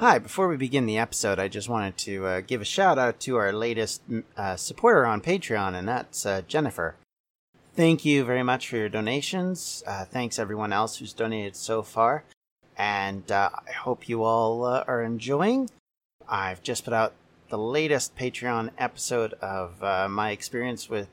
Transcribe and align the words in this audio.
Hi, 0.00 0.18
before 0.18 0.48
we 0.48 0.56
begin 0.56 0.86
the 0.86 0.98
episode, 0.98 1.38
I 1.38 1.46
just 1.46 1.68
wanted 1.68 1.96
to 1.98 2.26
uh, 2.26 2.40
give 2.40 2.60
a 2.60 2.64
shout 2.64 2.98
out 2.98 3.20
to 3.20 3.36
our 3.36 3.52
latest 3.52 4.02
uh, 4.36 4.56
supporter 4.56 5.06
on 5.06 5.20
Patreon, 5.20 5.74
and 5.74 5.88
that's 5.88 6.26
uh, 6.26 6.42
Jennifer. 6.46 6.96
Thank 7.74 8.04
you 8.04 8.24
very 8.24 8.42
much 8.42 8.68
for 8.68 8.76
your 8.76 8.88
donations. 8.88 9.84
Uh, 9.86 10.04
thanks 10.04 10.38
everyone 10.38 10.72
else 10.72 10.98
who's 10.98 11.12
donated 11.12 11.54
so 11.54 11.82
far, 11.82 12.24
and 12.76 13.30
uh, 13.30 13.50
I 13.66 13.72
hope 13.72 14.08
you 14.08 14.24
all 14.24 14.64
uh, 14.64 14.84
are 14.86 15.02
enjoying. 15.02 15.70
I've 16.28 16.62
just 16.62 16.84
put 16.84 16.92
out 16.92 17.14
the 17.48 17.56
latest 17.56 18.16
Patreon 18.16 18.70
episode 18.76 19.34
of 19.34 19.80
my 20.10 20.32
experience 20.32 20.90
with 20.90 21.08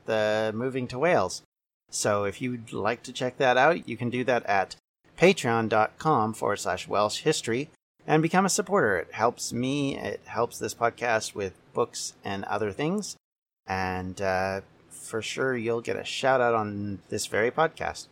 moving 0.54 0.88
to 0.88 0.98
Wales. 0.98 1.42
So 1.88 2.24
if 2.24 2.42
you'd 2.42 2.72
like 2.72 3.04
to 3.04 3.12
check 3.12 3.38
that 3.38 3.56
out, 3.56 3.88
you 3.88 3.96
can 3.96 4.10
do 4.10 4.24
that 4.24 4.44
at 4.44 4.74
patreon.com 5.16 6.34
forward 6.34 6.58
slash 6.58 6.88
Welsh 6.88 7.20
history 7.20 7.70
and 8.06 8.22
become 8.22 8.46
a 8.46 8.50
supporter. 8.50 8.96
It 8.96 9.12
helps 9.12 9.52
me, 9.52 9.96
it 9.96 10.20
helps 10.24 10.58
this 10.58 10.74
podcast 10.74 11.34
with 11.34 11.54
books 11.72 12.14
and 12.24 12.44
other 12.44 12.72
things. 12.72 13.16
And 13.66 14.20
uh, 14.20 14.62
for 14.90 15.22
sure, 15.22 15.56
you'll 15.56 15.80
get 15.80 15.96
a 15.96 16.04
shout 16.04 16.40
out 16.40 16.54
on 16.54 17.00
this 17.08 17.26
very 17.26 17.50
podcast. 17.50 18.08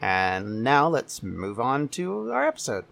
And 0.00 0.62
now 0.62 0.88
let's 0.88 1.22
move 1.22 1.58
on 1.58 1.88
to 1.88 2.30
our 2.32 2.46
episode. 2.46 2.84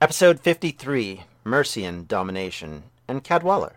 Episode 0.00 0.40
53 0.40 1.24
Mercian 1.44 2.06
Domination 2.06 2.84
and 3.06 3.22
Cadwallader. 3.22 3.76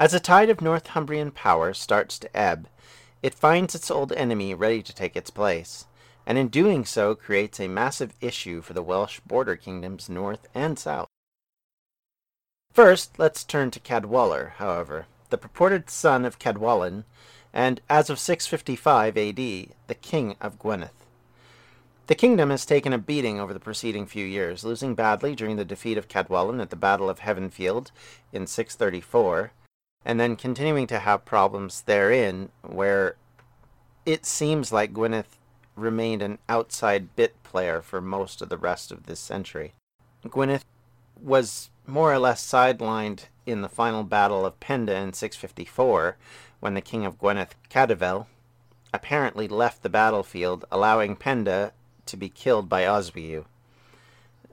As 0.00 0.14
a 0.14 0.20
tide 0.20 0.48
of 0.48 0.60
Northumbrian 0.60 1.32
power 1.32 1.74
starts 1.74 2.18
to 2.20 2.36
ebb, 2.36 2.68
it 3.20 3.34
finds 3.34 3.74
its 3.74 3.90
old 3.90 4.12
enemy 4.12 4.54
ready 4.54 4.80
to 4.82 4.94
take 4.94 5.16
its 5.16 5.30
place 5.30 5.86
and 6.28 6.36
in 6.36 6.48
doing 6.48 6.84
so 6.84 7.14
creates 7.14 7.58
a 7.58 7.68
massive 7.68 8.12
issue 8.20 8.60
for 8.60 8.74
the 8.74 8.82
Welsh 8.82 9.18
border 9.20 9.56
kingdoms 9.56 10.10
north 10.10 10.46
and 10.54 10.78
south. 10.78 11.08
First, 12.70 13.18
let's 13.18 13.44
turn 13.44 13.70
to 13.70 13.80
Cadwallader, 13.80 14.52
however, 14.58 15.06
the 15.30 15.38
purported 15.38 15.88
son 15.88 16.26
of 16.26 16.38
Cadwallon, 16.38 17.04
and 17.54 17.80
as 17.88 18.10
of 18.10 18.18
655 18.18 19.16
AD, 19.16 19.36
the 19.36 19.94
king 20.02 20.36
of 20.38 20.58
Gwynedd. 20.58 20.90
The 22.08 22.14
kingdom 22.14 22.50
has 22.50 22.66
taken 22.66 22.92
a 22.92 22.98
beating 22.98 23.40
over 23.40 23.54
the 23.54 23.58
preceding 23.58 24.04
few 24.04 24.26
years, 24.26 24.64
losing 24.64 24.94
badly 24.94 25.34
during 25.34 25.56
the 25.56 25.64
defeat 25.64 25.96
of 25.96 26.08
Cadwallon 26.08 26.60
at 26.60 26.68
the 26.68 26.76
Battle 26.76 27.08
of 27.08 27.20
Heavenfield 27.20 27.90
in 28.34 28.46
634, 28.46 29.52
and 30.04 30.20
then 30.20 30.36
continuing 30.36 30.86
to 30.88 30.98
have 30.98 31.24
problems 31.24 31.80
therein, 31.82 32.50
where 32.60 33.16
it 34.04 34.26
seems 34.26 34.72
like 34.72 34.92
Gwynedd 34.92 35.24
remained 35.78 36.22
an 36.22 36.38
outside 36.48 37.14
bit 37.16 37.42
player 37.42 37.80
for 37.80 38.00
most 38.00 38.42
of 38.42 38.48
the 38.48 38.58
rest 38.58 38.92
of 38.92 39.06
this 39.06 39.20
century. 39.20 39.72
Gwynedd 40.28 40.64
was 41.20 41.70
more 41.86 42.12
or 42.12 42.18
less 42.18 42.44
sidelined 42.44 43.26
in 43.46 43.62
the 43.62 43.68
final 43.68 44.04
battle 44.04 44.44
of 44.44 44.60
Penda 44.60 44.94
in 44.94 45.12
654, 45.12 46.16
when 46.60 46.74
the 46.74 46.80
king 46.80 47.06
of 47.06 47.18
Gwynedd, 47.18 47.50
Cadfael, 47.70 48.26
apparently 48.92 49.48
left 49.48 49.82
the 49.82 49.88
battlefield, 49.88 50.64
allowing 50.70 51.16
Penda 51.16 51.72
to 52.06 52.16
be 52.16 52.28
killed 52.28 52.68
by 52.68 52.82
Oswiu. 52.82 53.44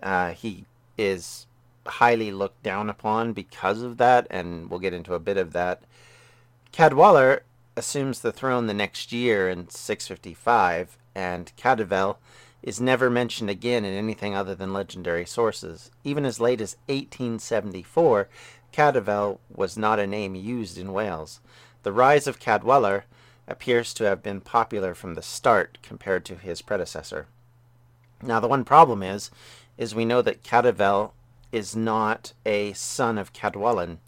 Uh, 0.02 0.32
he 0.32 0.66
is 0.98 1.48
highly 1.86 2.32
looked 2.32 2.64
down 2.64 2.90
upon 2.90 3.34
because 3.34 3.82
of 3.82 3.98
that, 3.98 4.28
and 4.30 4.70
we'll 4.70 4.80
get 4.80 4.94
into 4.94 5.14
a 5.14 5.20
bit 5.20 5.38
of 5.38 5.54
that. 5.54 5.82
Cadwallader 6.72 7.44
assumes 7.78 8.22
the 8.22 8.32
throne 8.32 8.68
the 8.68 8.74
next 8.74 9.12
year 9.12 9.50
in 9.50 9.70
655, 9.70 10.98
and 11.16 11.52
Cadfael 11.58 12.18
is 12.62 12.82
never 12.82 13.10
mentioned 13.10 13.50
again 13.50 13.86
in 13.86 13.94
anything 13.94 14.36
other 14.36 14.54
than 14.54 14.74
legendary 14.74 15.26
sources. 15.26 15.92
Even 16.04 16.26
as 16.26 16.40
late 16.40 16.60
as 16.60 16.76
1874, 16.88 18.28
Cadfael 18.74 19.40
was 19.50 19.78
not 19.78 20.00
a 20.00 20.08
name 20.08 20.36
used 20.36 20.78
in 20.78 20.92
Wales. 20.92 21.40
The 21.84 21.94
rise 21.94 22.28
of 22.28 22.40
Cadwallader 22.40 23.06
appears 23.48 23.94
to 23.94 24.04
have 24.06 24.24
been 24.24 24.42
popular 24.42 24.94
from 24.94 25.14
the 25.14 25.22
start 25.22 25.78
compared 25.82 26.26
to 26.26 26.36
his 26.36 26.62
predecessor. 26.62 27.28
Now 28.22 28.40
the 28.40 28.48
one 28.48 28.66
problem 28.66 29.04
is, 29.04 29.30
is 29.78 29.94
we 29.94 30.06
know 30.06 30.22
that 30.22 30.44
Cadfael 30.44 31.12
is 31.52 31.76
not 31.76 32.34
a 32.46 32.74
son 32.74 33.18
of 33.18 33.34
Cadwallon, 33.34 34.00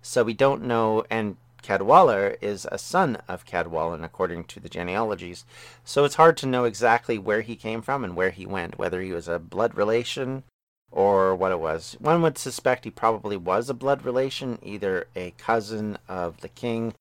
so 0.00 0.24
we 0.24 0.34
don't 0.34 0.62
know, 0.62 1.04
and 1.10 1.36
Cadwallader 1.66 2.36
is 2.40 2.64
a 2.70 2.78
son 2.78 3.18
of 3.26 3.44
Cadwallon, 3.44 4.04
according 4.04 4.44
to 4.44 4.60
the 4.60 4.68
genealogies, 4.68 5.44
so 5.84 6.04
it's 6.04 6.14
hard 6.14 6.36
to 6.36 6.46
know 6.46 6.62
exactly 6.62 7.18
where 7.18 7.40
he 7.40 7.56
came 7.56 7.82
from 7.82 8.04
and 8.04 8.14
where 8.14 8.30
he 8.30 8.46
went, 8.46 8.78
whether 8.78 9.00
he 9.00 9.10
was 9.10 9.26
a 9.26 9.40
blood 9.40 9.76
relation 9.76 10.44
or 10.92 11.34
what 11.34 11.50
it 11.50 11.58
was. 11.58 11.96
One 11.98 12.22
would 12.22 12.38
suspect 12.38 12.84
he 12.84 12.90
probably 12.92 13.36
was 13.36 13.68
a 13.68 13.74
blood 13.74 14.04
relation, 14.04 14.60
either 14.62 15.08
a 15.16 15.32
cousin 15.32 15.98
of 16.08 16.40
the 16.40 16.48
king, 16.48 16.94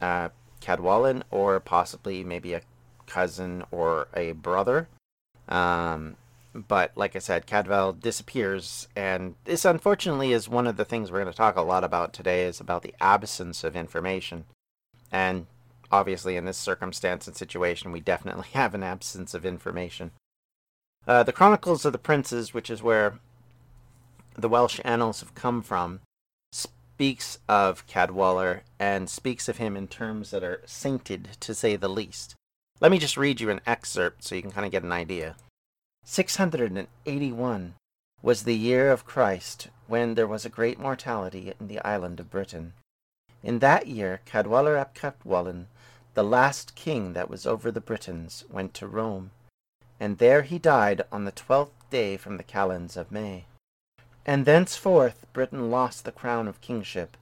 uh, 0.00 0.28
Cadwallon, 0.60 1.24
or 1.32 1.58
possibly 1.58 2.22
maybe 2.22 2.52
a 2.54 2.62
cousin 3.06 3.64
or 3.72 4.06
a 4.14 4.30
brother. 4.32 4.86
Um, 5.48 6.14
but 6.54 6.92
like 6.96 7.14
I 7.14 7.20
said, 7.20 7.46
Cadfael 7.46 7.98
disappears, 7.98 8.88
and 8.96 9.36
this 9.44 9.64
unfortunately 9.64 10.32
is 10.32 10.48
one 10.48 10.66
of 10.66 10.76
the 10.76 10.84
things 10.84 11.10
we're 11.10 11.22
going 11.22 11.32
to 11.32 11.36
talk 11.36 11.56
a 11.56 11.62
lot 11.62 11.84
about 11.84 12.12
today 12.12 12.44
is 12.44 12.60
about 12.60 12.82
the 12.82 12.94
absence 13.00 13.62
of 13.62 13.76
information. 13.76 14.44
And 15.12 15.46
obviously, 15.92 16.36
in 16.36 16.44
this 16.44 16.56
circumstance 16.56 17.26
and 17.26 17.36
situation, 17.36 17.92
we 17.92 18.00
definitely 18.00 18.48
have 18.52 18.74
an 18.74 18.82
absence 18.82 19.34
of 19.34 19.46
information. 19.46 20.10
Uh, 21.06 21.22
the 21.22 21.32
Chronicles 21.32 21.84
of 21.84 21.92
the 21.92 21.98
Princes, 21.98 22.52
which 22.52 22.68
is 22.68 22.82
where 22.82 23.18
the 24.36 24.48
Welsh 24.48 24.80
annals 24.84 25.20
have 25.20 25.34
come 25.34 25.62
from, 25.62 26.00
speaks 26.52 27.38
of 27.48 27.86
Cadwallader 27.86 28.62
and 28.78 29.08
speaks 29.08 29.48
of 29.48 29.56
him 29.56 29.76
in 29.76 29.88
terms 29.88 30.30
that 30.30 30.44
are 30.44 30.62
sainted, 30.66 31.28
to 31.40 31.54
say 31.54 31.76
the 31.76 31.88
least. 31.88 32.34
Let 32.80 32.90
me 32.90 32.98
just 32.98 33.16
read 33.16 33.40
you 33.40 33.50
an 33.50 33.60
excerpt 33.66 34.24
so 34.24 34.34
you 34.34 34.42
can 34.42 34.50
kind 34.50 34.66
of 34.66 34.72
get 34.72 34.82
an 34.82 34.92
idea. 34.92 35.36
681 36.04 37.74
was 38.22 38.42
the 38.42 38.56
year 38.56 38.90
of 38.90 39.04
Christ, 39.04 39.68
when 39.86 40.14
there 40.14 40.26
was 40.26 40.44
a 40.44 40.48
great 40.48 40.78
mortality 40.78 41.52
in 41.60 41.68
the 41.68 41.78
island 41.80 42.18
of 42.18 42.30
Britain. 42.30 42.72
In 43.42 43.60
that 43.60 43.86
year 43.86 44.20
Cadwallader 44.24 44.76
ap 44.76 44.94
Cadwallon, 44.94 45.66
the 46.14 46.24
last 46.24 46.74
king 46.74 47.12
that 47.12 47.30
was 47.30 47.46
over 47.46 47.70
the 47.70 47.80
Britons, 47.80 48.44
went 48.50 48.74
to 48.74 48.88
Rome, 48.88 49.30
and 50.00 50.18
there 50.18 50.42
he 50.42 50.58
died 50.58 51.02
on 51.12 51.26
the 51.26 51.32
twelfth 51.32 51.88
day 51.90 52.16
from 52.16 52.38
the 52.38 52.42
calends 52.42 52.96
of 52.96 53.12
May. 53.12 53.44
And 54.26 54.44
thenceforth 54.44 55.26
Britain 55.32 55.70
lost 55.70 56.04
the 56.04 56.12
crown 56.12 56.48
of 56.48 56.60
kingship, 56.60 57.16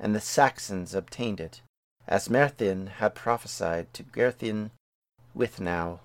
and 0.00 0.14
the 0.14 0.20
Saxons 0.20 0.94
obtained 0.94 1.38
it, 1.38 1.60
as 2.08 2.28
Myrddin 2.28 2.88
had 2.88 3.14
prophesied 3.14 3.92
to 3.94 4.02
Gwrtheyrn 4.02 4.70
Gwrthenau 5.36 6.00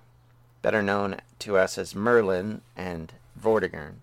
better 0.62 0.82
known 0.82 1.16
to 1.40 1.56
us 1.56 1.78
as 1.78 1.94
Merlin 1.94 2.62
and 2.76 3.12
Vortigern. 3.40 3.94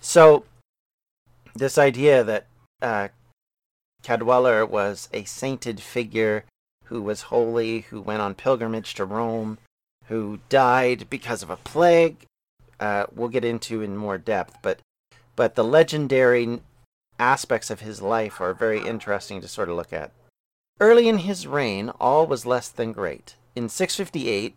So, 0.00 0.44
this 1.54 1.78
idea 1.78 2.22
that 2.24 2.46
uh, 2.82 3.08
Cadwallader 4.02 4.66
was 4.66 5.08
a 5.12 5.24
sainted 5.24 5.80
figure 5.80 6.44
who 6.84 7.02
was 7.02 7.22
holy, 7.22 7.80
who 7.80 8.00
went 8.00 8.22
on 8.22 8.34
pilgrimage 8.34 8.94
to 8.94 9.04
Rome, 9.04 9.58
who 10.06 10.38
died 10.48 11.08
because 11.10 11.42
of 11.42 11.50
a 11.50 11.56
plague, 11.56 12.24
uh, 12.78 13.06
we'll 13.14 13.28
get 13.28 13.44
into 13.44 13.82
in 13.82 13.96
more 13.96 14.18
depth. 14.18 14.58
But, 14.62 14.78
but 15.34 15.54
the 15.54 15.64
legendary 15.64 16.60
aspects 17.18 17.70
of 17.70 17.80
his 17.80 18.00
life 18.00 18.40
are 18.40 18.54
very 18.54 18.86
interesting 18.86 19.40
to 19.40 19.48
sort 19.48 19.68
of 19.68 19.76
look 19.76 19.92
at. 19.92 20.12
Early 20.78 21.08
in 21.08 21.18
his 21.18 21.46
reign, 21.46 21.90
all 22.00 22.26
was 22.26 22.46
less 22.46 22.68
than 22.68 22.92
great. 22.92 23.34
In 23.54 23.68
658, 23.68 24.56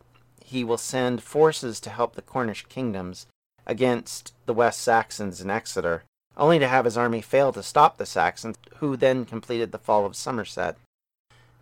he 0.50 0.64
will 0.64 0.78
send 0.78 1.22
forces 1.22 1.80
to 1.80 1.92
help 1.92 2.16
the 2.16 2.24
Cornish 2.24 2.66
kingdoms 2.70 3.28
against 3.68 4.34
the 4.48 4.54
West 4.54 4.82
Saxons 4.82 5.42
in 5.42 5.50
Exeter, 5.50 6.04
only 6.36 6.58
to 6.58 6.68
have 6.68 6.86
his 6.86 6.98
army 6.98 7.22
fail 7.22 7.54
to 7.54 7.62
stop 7.62 7.98
the 7.98 8.06
Saxons, 8.06 8.58
who 8.78 8.98
then 8.98 9.26
completed 9.26 9.72
the 9.72 9.78
fall 9.78 10.08
of 10.08 10.16
Somerset. 10.16 10.76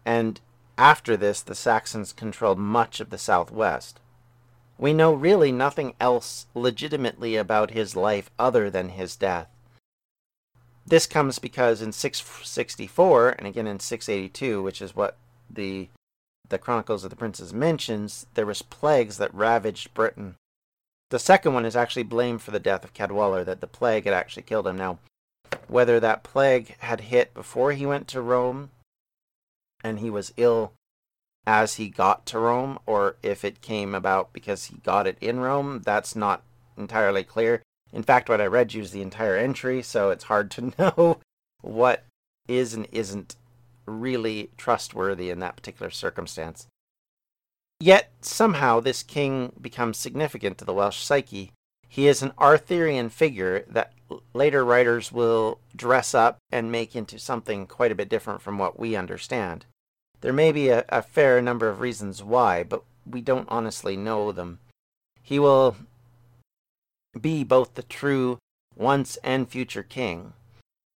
And 0.05 0.39
after 0.77 1.17
this, 1.17 1.41
the 1.41 1.55
Saxons 1.55 2.13
controlled 2.13 2.59
much 2.59 3.01
of 3.01 3.09
the 3.09 3.17
southwest. 3.17 3.99
We 4.77 4.93
know 4.93 5.13
really 5.13 5.51
nothing 5.51 5.93
else 5.99 6.45
legitimately 6.55 7.35
about 7.35 7.71
his 7.71 7.93
life 7.93 8.29
other 8.39 8.69
than 8.69 8.89
his 8.89 9.17
death. 9.17 9.49
This 10.85 11.07
comes 11.07 11.39
because 11.39 11.81
in 11.81 11.91
664 11.91 13.31
and 13.31 13.47
again 13.47 13.67
in 13.67 13.81
682, 13.81 14.63
which 14.63 14.81
is 14.81 14.95
what 14.95 15.17
the 15.49 15.89
the 16.49 16.57
Chronicles 16.57 17.03
of 17.03 17.09
the 17.09 17.15
Princes 17.15 17.53
mentions, 17.53 18.25
there 18.33 18.45
was 18.45 18.61
plagues 18.61 19.17
that 19.17 19.33
ravaged 19.33 19.93
Britain. 19.93 20.35
The 21.09 21.19
second 21.19 21.53
one 21.53 21.65
is 21.65 21.75
actually 21.75 22.03
blamed 22.03 22.41
for 22.41 22.51
the 22.51 22.59
death 22.59 22.83
of 22.83 22.93
Cadwallader, 22.93 23.45
that 23.45 23.61
the 23.61 23.67
plague 23.67 24.05
had 24.05 24.13
actually 24.13 24.43
killed 24.43 24.67
him. 24.67 24.77
Now, 24.77 24.99
whether 25.67 25.99
that 25.99 26.23
plague 26.23 26.75
had 26.79 27.01
hit 27.01 27.33
before 27.33 27.71
he 27.71 27.85
went 27.85 28.07
to 28.09 28.21
Rome 28.21 28.69
and 29.83 29.99
he 29.99 30.09
was 30.09 30.33
ill 30.37 30.73
as 31.45 31.75
he 31.75 31.87
got 31.87 32.25
to 32.25 32.39
Rome, 32.39 32.77
or 32.85 33.15
if 33.23 33.45
it 33.45 33.61
came 33.61 33.95
about 33.95 34.33
because 34.33 34.65
he 34.65 34.77
got 34.83 35.07
it 35.07 35.17
in 35.21 35.39
Rome, 35.39 35.81
that's 35.85 36.13
not 36.13 36.43
entirely 36.77 37.23
clear. 37.23 37.61
In 37.93 38.03
fact, 38.03 38.27
what 38.27 38.41
I 38.41 38.47
read 38.47 38.73
you 38.73 38.81
is 38.81 38.91
the 38.91 39.01
entire 39.01 39.37
entry, 39.37 39.81
so 39.81 40.09
it's 40.09 40.25
hard 40.25 40.51
to 40.51 40.73
know 40.77 41.19
what 41.61 42.03
is 42.49 42.73
and 42.73 42.87
isn't 42.91 43.37
really 43.87 44.51
trustworthy 44.57 45.29
in 45.29 45.39
that 45.39 45.55
particular 45.55 45.89
circumstance. 45.89 46.67
Yet, 47.79 48.11
somehow, 48.21 48.79
this 48.79 49.03
king 49.03 49.53
becomes 49.59 49.97
significant 49.97 50.57
to 50.57 50.65
the 50.65 50.73
Welsh 50.73 50.97
psyche. 50.97 51.51
He 51.87 52.07
is 52.07 52.21
an 52.21 52.33
Arthurian 52.37 53.09
figure 53.09 53.65
that 53.69 53.93
later 54.33 54.65
writers 54.65 55.11
will 55.11 55.59
dress 55.75 56.13
up 56.13 56.37
and 56.51 56.71
make 56.71 56.95
into 56.95 57.19
something 57.19 57.67
quite 57.67 57.91
a 57.91 57.95
bit 57.95 58.09
different 58.09 58.41
from 58.41 58.57
what 58.57 58.79
we 58.79 58.95
understand. 58.95 59.65
There 60.21 60.33
may 60.33 60.51
be 60.51 60.69
a, 60.69 60.83
a 60.89 61.01
fair 61.01 61.41
number 61.41 61.69
of 61.69 61.79
reasons 61.79 62.23
why, 62.23 62.63
but 62.63 62.83
we 63.05 63.21
don't 63.21 63.47
honestly 63.49 63.95
know 63.95 64.31
them. 64.31 64.59
He 65.21 65.39
will 65.39 65.75
be 67.19 67.43
both 67.43 67.75
the 67.75 67.83
true 67.83 68.37
once 68.75 69.17
and 69.23 69.47
future 69.47 69.83
king. 69.83 70.33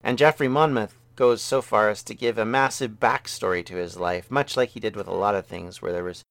And 0.03 0.17
Geoffrey 0.17 0.47
Monmouth 0.47 0.95
goes 1.21 1.43
so 1.43 1.61
far 1.61 1.87
as 1.87 2.01
to 2.01 2.15
give 2.15 2.39
a 2.39 2.45
massive 2.45 2.93
backstory 2.99 3.63
to 3.63 3.75
his 3.75 3.95
life, 3.95 4.31
much 4.31 4.57
like 4.57 4.69
he 4.69 4.79
did 4.79 4.95
with 4.95 5.05
a 5.05 5.13
lot 5.13 5.35
of 5.35 5.45
things 5.45 5.79
where 5.79 5.93
there 5.93 6.03
was 6.03 6.23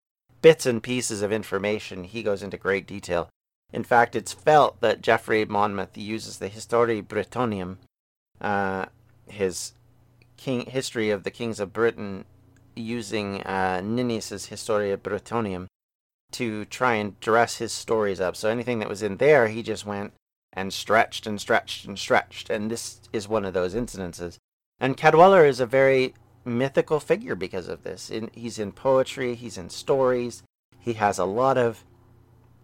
bits 0.43 0.67
and 0.67 0.83
pieces 0.83 1.23
of 1.23 1.31
information. 1.31 2.03
He 2.03 2.25
goes 2.25 2.43
into 2.43 2.57
great 2.57 2.89
detail. 2.89 3.29
In 3.73 3.85
fact, 3.85 4.17
it's 4.17 4.33
felt 4.33 4.81
that 4.81 5.01
Geoffrey 5.01 5.45
Monmouth 5.45 5.97
uses 5.97 6.39
the 6.39 6.49
Histoire 6.49 7.03
Brittonnium, 7.03 7.77
uh, 8.41 8.87
his 9.29 9.75
king 10.37 10.63
history 10.63 11.11
of 11.11 11.23
the 11.23 11.31
kings 11.31 11.61
of 11.61 11.73
Britain, 11.73 12.25
using 12.75 13.43
uh, 13.43 13.81
Nennius's 13.85 14.47
Historia 14.47 14.97
Brittonum 14.97 15.69
to 16.33 16.65
try 16.65 16.95
and 16.95 17.21
dress 17.21 17.59
his 17.59 17.71
stories 17.71 18.21
up. 18.21 18.35
So 18.35 18.49
anything 18.49 18.81
that 18.81 18.89
was 18.89 19.05
in 19.05 19.19
there, 19.19 19.47
he 19.47 19.63
just 19.63 19.87
went 19.87 20.15
and 20.53 20.73
stretched 20.73 21.29
and 21.29 21.41
stretched 21.41 21.85
and 21.85 21.97
stretched. 21.97 22.51
And 22.51 22.73
this 22.73 23.01
is 23.13 23.29
one 23.29 23.45
of 23.45 23.55
those 23.55 23.77
incidences. 23.77 24.39
And 24.81 24.97
Cadwallader 24.97 25.45
is 25.45 25.61
a 25.61 25.67
very 25.67 26.15
mythical 26.45 27.01
figure 27.01 27.35
because 27.35 27.69
of 27.69 27.83
this. 27.83 28.11
In, 28.11 28.31
he's 28.33 28.59
in 28.59 28.73
poetry, 28.73 29.35
he's 29.35 29.59
in 29.59 29.69
stories, 29.69 30.43
he 30.79 30.95
has 30.95 31.19
a 31.19 31.25
lot 31.25 31.59
of 31.59 31.85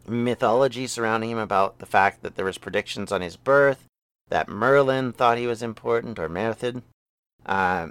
mythology 0.08 0.86
surrounding 0.86 1.30
him 1.30 1.38
about 1.38 1.78
the 1.78 1.86
fact 1.86 2.22
that 2.22 2.36
there 2.36 2.44
was 2.44 2.58
predictions 2.58 3.12
on 3.12 3.20
his 3.20 3.36
birth, 3.36 3.84
that 4.28 4.48
Merlin 4.48 5.12
thought 5.12 5.38
he 5.38 5.46
was 5.46 5.62
important, 5.62 6.18
or 6.18 6.28
Merthid. 6.28 6.82
Uh, 7.44 7.88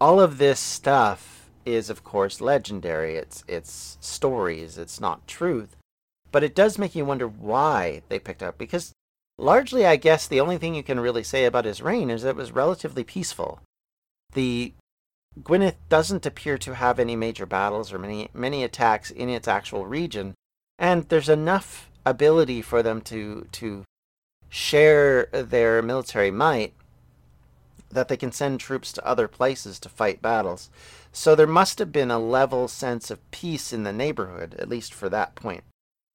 all 0.00 0.20
of 0.20 0.38
this 0.38 0.60
stuff 0.60 1.50
is, 1.64 1.88
of 1.88 2.04
course, 2.04 2.40
legendary. 2.40 3.16
It's 3.16 3.44
it's 3.48 3.96
stories. 4.00 4.76
It's 4.78 5.00
not 5.00 5.26
truth, 5.26 5.76
but 6.30 6.44
it 6.44 6.54
does 6.54 6.78
make 6.78 6.94
you 6.94 7.04
wonder 7.04 7.26
why 7.26 8.02
they 8.08 8.18
picked 8.18 8.42
up. 8.42 8.58
Because 8.58 8.92
largely, 9.38 9.86
I 9.86 9.96
guess 9.96 10.26
the 10.26 10.40
only 10.40 10.58
thing 10.58 10.74
you 10.74 10.82
can 10.82 11.00
really 11.00 11.22
say 11.22 11.44
about 11.44 11.64
his 11.64 11.82
reign 11.82 12.10
is 12.10 12.22
that 12.22 12.30
it 12.30 12.36
was 12.36 12.52
relatively 12.52 13.04
peaceful. 13.04 13.60
The 14.32 14.72
Gwynedd 15.42 15.76
doesn't 15.88 16.26
appear 16.26 16.56
to 16.58 16.74
have 16.74 16.98
any 16.98 17.16
major 17.16 17.46
battles 17.46 17.92
or 17.92 17.98
many 17.98 18.30
many 18.32 18.64
attacks 18.64 19.10
in 19.10 19.28
its 19.28 19.46
actual 19.46 19.86
region, 19.86 20.34
and 20.78 21.08
there's 21.08 21.28
enough 21.28 21.90
ability 22.04 22.62
for 22.62 22.82
them 22.82 23.00
to 23.02 23.46
to 23.52 23.84
share 24.48 25.26
their 25.32 25.82
military 25.82 26.30
might 26.30 26.72
that 27.90 28.08
they 28.08 28.16
can 28.16 28.32
send 28.32 28.60
troops 28.60 28.92
to 28.92 29.06
other 29.06 29.28
places 29.28 29.78
to 29.80 29.88
fight 29.88 30.20
battles. 30.22 30.70
So 31.12 31.34
there 31.34 31.46
must 31.46 31.78
have 31.78 31.92
been 31.92 32.10
a 32.10 32.18
level 32.18 32.68
sense 32.68 33.10
of 33.10 33.30
peace 33.30 33.72
in 33.72 33.84
the 33.84 33.92
neighborhood, 33.92 34.54
at 34.58 34.68
least 34.68 34.92
for 34.92 35.08
that 35.08 35.34
point. 35.34 35.64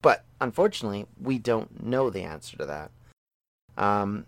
But 0.00 0.24
unfortunately, 0.40 1.06
we 1.20 1.38
don't 1.38 1.84
know 1.84 2.10
the 2.10 2.22
answer 2.22 2.56
to 2.56 2.66
that. 2.66 2.90
Um, 3.76 4.26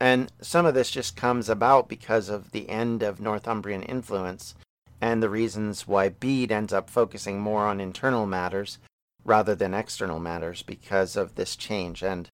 and 0.00 0.32
some 0.40 0.66
of 0.66 0.74
this 0.74 0.90
just 0.90 1.16
comes 1.16 1.48
about 1.48 1.88
because 1.88 2.28
of 2.28 2.52
the 2.52 2.68
end 2.68 3.02
of 3.02 3.20
Northumbrian 3.20 3.82
influence 3.82 4.54
and 5.00 5.22
the 5.22 5.28
reasons 5.28 5.86
why 5.86 6.08
Bede 6.08 6.52
ends 6.52 6.72
up 6.72 6.90
focusing 6.90 7.40
more 7.40 7.66
on 7.66 7.80
internal 7.80 8.26
matters 8.26 8.78
rather 9.24 9.54
than 9.54 9.74
external 9.74 10.18
matters 10.18 10.62
because 10.62 11.16
of 11.16 11.34
this 11.34 11.56
change. 11.56 12.02
And 12.02 12.28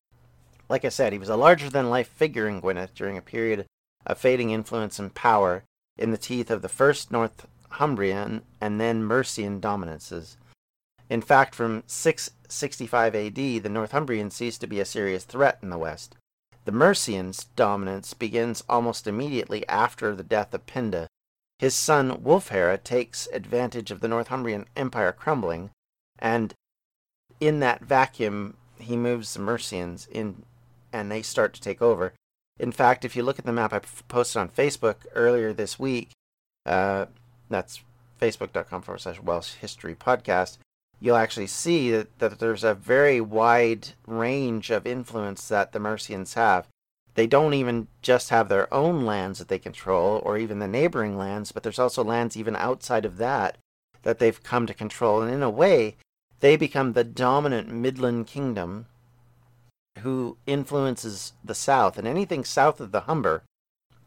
like 0.69 0.85
I 0.85 0.89
said, 0.91 1.13
he 1.13 1.19
was 1.19 1.29
a 1.29 1.37
larger 1.37 1.69
than 1.69 1.91
life 1.91 2.09
figure 2.09 2.49
in 2.49 2.61
Gwynedd 2.61 2.95
during 2.95 3.19
a 3.19 3.23
period 3.23 3.67
of 4.07 4.19
fading 4.19 4.51
influence 4.51 4.99
and 4.99 5.15
power 5.15 5.65
in 5.99 6.11
the 6.11 6.19
teeth 6.19 6.51
of 6.51 6.63
the 6.63 6.69
first 6.69 7.11
Northumbrian 7.11 8.43
and 8.61 8.81
then 8.81 9.05
Mercian 9.05 9.61
dominances. 9.61 10.37
In 11.11 11.21
fact, 11.21 11.55
from 11.55 11.83
665 11.87 13.15
AD, 13.15 13.35
the 13.35 13.69
Northumbrians 13.69 14.33
ceased 14.33 14.61
to 14.63 14.67
be 14.67 14.81
a 14.81 14.85
serious 14.85 15.25
threat 15.25 15.59
in 15.63 15.71
the 15.71 15.79
west. 15.79 16.17
The 16.65 16.73
Mercians' 16.73 17.47
dominance 17.57 18.15
begins 18.15 18.65
almost 18.69 19.07
immediately 19.07 19.69
after 19.69 20.15
the 20.15 20.23
death 20.23 20.55
of 20.55 20.67
Penda. 20.67 21.09
His 21.59 21.75
son 21.75 22.23
Wulfhere 22.23 22.83
takes 22.83 23.29
advantage 23.33 23.91
of 23.91 24.01
the 24.01 24.09
Northumbrian 24.09 24.67
Empire 24.77 25.13
crumbling, 25.13 25.71
and 26.19 26.55
in 27.39 27.61
that 27.61 27.85
vacuum, 27.85 28.57
he 28.79 28.97
moves 28.97 29.35
the 29.35 29.41
Mercians 29.41 30.09
in, 30.11 30.45
and 30.93 31.11
they 31.11 31.23
start 31.23 31.53
to 31.55 31.61
take 31.61 31.83
over. 31.83 32.15
In 32.59 32.73
fact, 32.73 33.05
if 33.05 33.15
you 33.15 33.23
look 33.23 33.39
at 33.39 33.45
the 33.45 33.53
map 33.53 33.73
I 33.73 33.81
posted 34.09 34.41
on 34.41 34.49
Facebook 34.49 34.97
earlier 35.15 35.53
this 35.53 35.79
week, 35.79 36.11
uh, 36.65 37.07
that's 37.51 37.83
facebook.com 38.21 38.83
forward 38.83 39.01
slash 39.01 39.21
Welsh 39.21 39.55
History 39.55 39.95
Podcast, 39.95 40.59
you'll 41.05 41.17
actually 41.17 41.47
see 41.47 41.91
that, 41.91 42.19
that 42.19 42.39
there's 42.39 42.65
a 42.65 42.75
very 42.75 43.21
wide 43.21 43.89
range 44.07 44.71
of 44.71 44.87
influence 44.87 45.49
that 45.49 45.73
the 45.73 45.79
Mercians 45.79 46.33
have. 46.33 46.67
They 47.15 47.27
don't 47.27 47.53
even 47.53 47.89
just 48.01 48.31
have 48.31 48.49
their 48.49 48.73
own 48.73 49.05
lands 49.05 49.39
that 49.39 49.49
they 49.49 49.59
control, 49.59 50.23
or 50.25 50.39
even 50.39 50.61
the 50.61 50.67
neighboring 50.67 51.19
lands, 51.19 51.53
but 51.53 51.63
there's 51.63 51.79
also 51.79 52.03
lands 52.03 52.39
even 52.39 52.57
outside 52.57 53.05
of 53.05 53.19
that 53.19 53.59
that 54.03 54.19
they've 54.19 54.43
come 54.43 54.67
to 54.67 54.73
control. 54.73 55.21
And 55.21 55.31
in 55.31 55.43
a 55.43 55.51
way, 55.51 55.97
they 56.41 56.57
become 56.57 56.95
the 56.95 57.05
dominant 57.05 57.69
Midland 57.69 58.27
kingdom 58.27 58.87
who 59.99 60.39
influences 60.47 61.35
the 61.45 61.55
South, 61.55 61.99
and 61.99 62.09
anything 62.09 62.47
south 62.47 62.81
of 62.81 62.93
the 62.93 63.03
Humber 63.03 63.43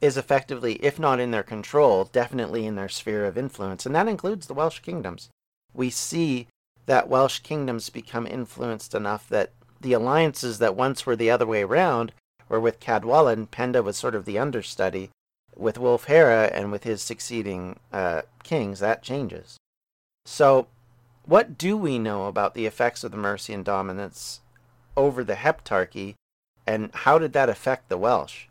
is 0.02 0.18
effectively, 0.18 0.74
if 0.84 0.98
not 0.98 1.20
in 1.20 1.30
their 1.30 1.44
control, 1.44 2.06
definitely 2.06 2.66
in 2.66 2.76
their 2.76 2.90
sphere 2.90 3.26
of 3.26 3.38
influence, 3.38 3.86
and 3.86 3.94
that 3.94 4.08
includes 4.08 4.48
the 4.48 4.56
Welsh 4.56 4.80
kingdoms. 4.80 5.30
We 5.76 5.92
see 5.92 6.48
that 6.88 7.08
Welsh 7.08 7.40
kingdoms 7.40 7.90
become 7.90 8.26
influenced 8.26 8.96
enough 8.96 9.30
that 9.30 9.52
the 9.80 9.94
alliances 9.94 10.58
that 10.60 10.76
once 10.76 11.06
were 11.06 11.16
the 11.16 11.30
other 11.30 11.46
way 11.46 11.62
around, 11.62 12.12
were 12.50 12.60
with 12.60 12.80
Cadwallon, 12.80 13.46
Penda 13.52 13.84
was 13.84 13.98
sort 13.98 14.16
of 14.16 14.26
the 14.26 14.40
understudy, 14.40 15.12
with 15.56 15.78
Wulfhere 15.78 16.50
and 16.52 16.72
with 16.72 16.84
his 16.84 17.02
succeeding 17.02 17.80
uh, 17.92 18.24
kings, 18.44 18.80
that 18.80 19.04
changes. 19.04 19.58
So, 20.26 20.68
what 21.26 21.58
do 21.58 21.76
we 21.76 22.00
know 22.00 22.26
about 22.26 22.54
the 22.54 22.66
effects 22.66 23.04
of 23.04 23.12
the 23.12 23.18
Mercian 23.18 23.64
dominance 23.64 24.42
over 24.96 25.24
the 25.24 25.36
Heptarchy, 25.36 26.16
and 26.66 26.90
how 26.94 27.20
did 27.20 27.34
that 27.34 27.50
affect 27.50 27.90
the 27.90 27.98
Welsh? 27.98 28.46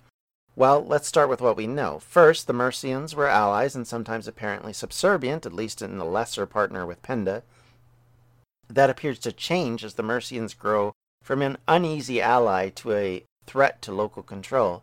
Well, 0.54 0.84
let's 0.84 1.08
start 1.08 1.28
with 1.28 1.40
what 1.40 1.56
we 1.56 1.66
know. 1.66 1.98
First, 1.98 2.46
the 2.46 2.54
Mercians 2.54 3.14
were 3.14 3.28
allies 3.28 3.74
and 3.74 3.86
sometimes 3.86 4.26
apparently 4.26 4.72
subservient, 4.72 5.44
at 5.44 5.52
least 5.52 5.82
in 5.82 5.98
the 5.98 6.04
lesser 6.04 6.46
partner 6.46 6.86
with 6.86 7.02
Penda. 7.02 7.42
That 8.68 8.90
appears 8.90 9.18
to 9.20 9.32
change 9.32 9.84
as 9.84 9.94
the 9.94 10.02
Mercians 10.02 10.54
grow 10.54 10.92
from 11.22 11.42
an 11.42 11.58
uneasy 11.66 12.20
ally 12.20 12.68
to 12.70 12.92
a 12.92 13.24
threat 13.46 13.80
to 13.82 13.92
local 13.92 14.22
control. 14.22 14.82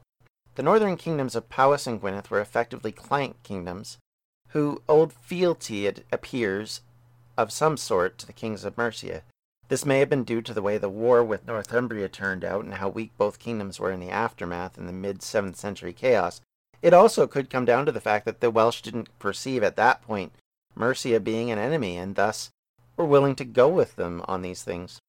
The 0.55 0.63
northern 0.63 0.97
kingdoms 0.97 1.35
of 1.35 1.49
Powys 1.49 1.87
and 1.87 1.99
Gwynedd 1.99 2.29
were 2.29 2.39
effectively 2.39 2.91
client 2.91 3.37
kingdoms, 3.43 3.97
who 4.49 4.81
owed 4.87 5.11
fealty, 5.11 5.87
it 5.87 6.05
appears, 6.11 6.81
of 7.37 7.51
some 7.51 7.77
sort 7.77 8.17
to 8.19 8.27
the 8.27 8.33
kings 8.33 8.63
of 8.63 8.77
Mercia. 8.77 9.23
This 9.69 9.85
may 9.85 9.99
have 9.99 10.09
been 10.09 10.23
due 10.23 10.41
to 10.41 10.53
the 10.53 10.61
way 10.61 10.77
the 10.77 10.89
war 10.89 11.23
with 11.23 11.47
Northumbria 11.47 12.07
turned 12.09 12.45
out 12.45 12.63
and 12.63 12.75
how 12.75 12.89
weak 12.89 13.11
both 13.17 13.39
kingdoms 13.39 13.79
were 13.79 13.91
in 13.91 13.99
the 13.99 14.11
aftermath 14.11 14.77
in 14.77 14.85
the 14.85 14.93
mid 14.93 15.19
7th 15.21 15.55
century 15.55 15.93
chaos. 15.93 16.41
It 16.81 16.93
also 16.93 17.25
could 17.27 17.49
come 17.49 17.65
down 17.65 17.85
to 17.85 17.91
the 17.91 18.01
fact 18.01 18.25
that 18.25 18.41
the 18.41 18.51
Welsh 18.51 18.81
didn't 18.81 19.17
perceive 19.17 19.63
at 19.63 19.77
that 19.77 20.01
point 20.01 20.33
Mercia 20.75 21.19
being 21.19 21.49
an 21.49 21.57
enemy 21.57 21.97
and 21.97 22.15
thus 22.15 22.51
were 22.97 23.05
willing 23.05 23.35
to 23.35 23.45
go 23.45 23.67
with 23.67 23.95
them 23.95 24.23
on 24.27 24.41
these 24.41 24.63
things. 24.63 24.99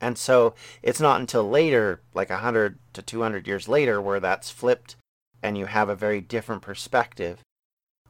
And 0.00 0.18
so 0.18 0.54
it's 0.82 1.00
not 1.00 1.20
until 1.20 1.48
later, 1.48 2.00
like 2.14 2.30
100 2.30 2.78
to 2.94 3.02
200 3.02 3.46
years 3.46 3.68
later, 3.68 4.00
where 4.00 4.20
that's 4.20 4.50
flipped 4.50 4.96
and 5.42 5.58
you 5.58 5.66
have 5.66 5.88
a 5.88 5.96
very 5.96 6.20
different 6.20 6.62
perspective. 6.62 7.40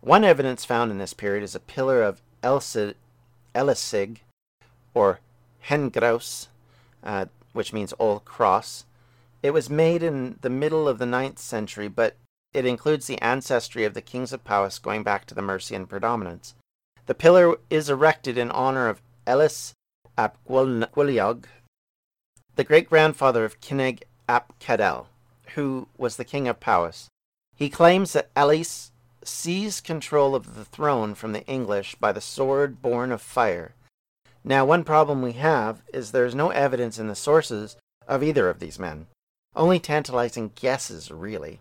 One 0.00 0.24
evidence 0.24 0.64
found 0.64 0.90
in 0.90 0.98
this 0.98 1.14
period 1.14 1.42
is 1.42 1.54
a 1.54 1.60
pillar 1.60 2.02
of 2.02 2.20
Eliseg, 2.42 2.96
or 4.94 5.20
Hengraus, 5.68 6.48
uh, 7.02 7.26
which 7.52 7.72
means 7.72 7.94
Old 7.98 8.24
Cross. 8.24 8.84
It 9.42 9.52
was 9.52 9.70
made 9.70 10.02
in 10.02 10.38
the 10.42 10.50
middle 10.50 10.86
of 10.86 10.98
the 10.98 11.06
ninth 11.06 11.38
century, 11.38 11.88
but 11.88 12.16
it 12.52 12.66
includes 12.66 13.06
the 13.06 13.20
ancestry 13.22 13.84
of 13.84 13.94
the 13.94 14.02
kings 14.02 14.32
of 14.32 14.44
Powys 14.44 14.78
going 14.78 15.02
back 15.02 15.24
to 15.26 15.34
the 15.34 15.42
Mercian 15.42 15.86
predominance. 15.86 16.54
The 17.06 17.14
pillar 17.14 17.56
is 17.68 17.90
erected 17.90 18.38
in 18.38 18.50
honor 18.50 18.88
of 18.88 19.02
Elis 19.26 19.74
ap 20.16 20.38
Gwylog, 20.48 21.44
the 22.54 22.64
great 22.64 22.88
grandfather 22.88 23.44
of 23.44 23.60
Kinnig 23.60 24.02
ap 24.28 24.52
Cadell, 24.60 25.08
who 25.54 25.88
was 25.96 26.16
the 26.16 26.24
king 26.24 26.46
of 26.46 26.60
Powys. 26.60 27.08
He 27.56 27.68
claims 27.68 28.12
that 28.12 28.30
Elis 28.36 28.92
seized 29.24 29.84
control 29.84 30.34
of 30.34 30.54
the 30.54 30.64
throne 30.64 31.14
from 31.14 31.32
the 31.32 31.44
English 31.46 31.96
by 31.96 32.12
the 32.12 32.20
sword 32.20 32.82
born 32.82 33.10
of 33.10 33.20
fire. 33.20 33.74
Now, 34.44 34.64
one 34.64 34.84
problem 34.84 35.22
we 35.22 35.32
have 35.32 35.82
is 35.92 36.10
there's 36.10 36.34
no 36.34 36.50
evidence 36.50 36.98
in 36.98 37.08
the 37.08 37.14
sources 37.14 37.76
of 38.08 38.22
either 38.22 38.48
of 38.48 38.58
these 38.58 38.78
men. 38.78 39.06
Only 39.54 39.78
tantalizing 39.78 40.52
guesses, 40.54 41.10
really. 41.10 41.60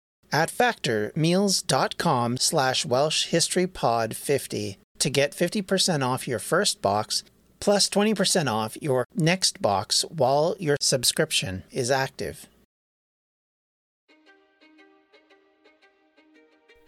at 0.31 0.49
factormeals.com 0.51 2.37
slash 2.37 2.85
Welsh 2.85 3.25
History 3.27 3.67
Pod 3.67 4.15
50 4.15 4.77
to 4.99 5.09
get 5.09 5.31
50% 5.31 6.05
off 6.05 6.27
your 6.27 6.39
first 6.39 6.81
box 6.81 7.23
plus 7.59 7.89
20% 7.89 8.51
off 8.51 8.77
your 8.81 9.05
next 9.15 9.61
box 9.61 10.03
while 10.09 10.55
your 10.59 10.77
subscription 10.81 11.63
is 11.71 11.89
active. 11.89 12.47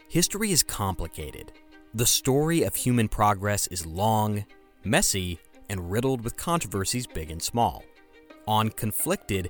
History 0.10 0.52
is 0.52 0.62
complicated. 0.62 1.52
The 1.96 2.06
story 2.06 2.62
of 2.62 2.76
human 2.76 3.08
progress 3.08 3.66
is 3.68 3.86
long, 3.86 4.46
messy, 4.84 5.40
and 5.70 5.92
riddled 5.92 6.22
with 6.22 6.38
controversies 6.38 7.08
big 7.08 7.32
and 7.32 7.42
small. 7.42 7.84
On 8.48 8.70
Conflicted, 8.70 9.50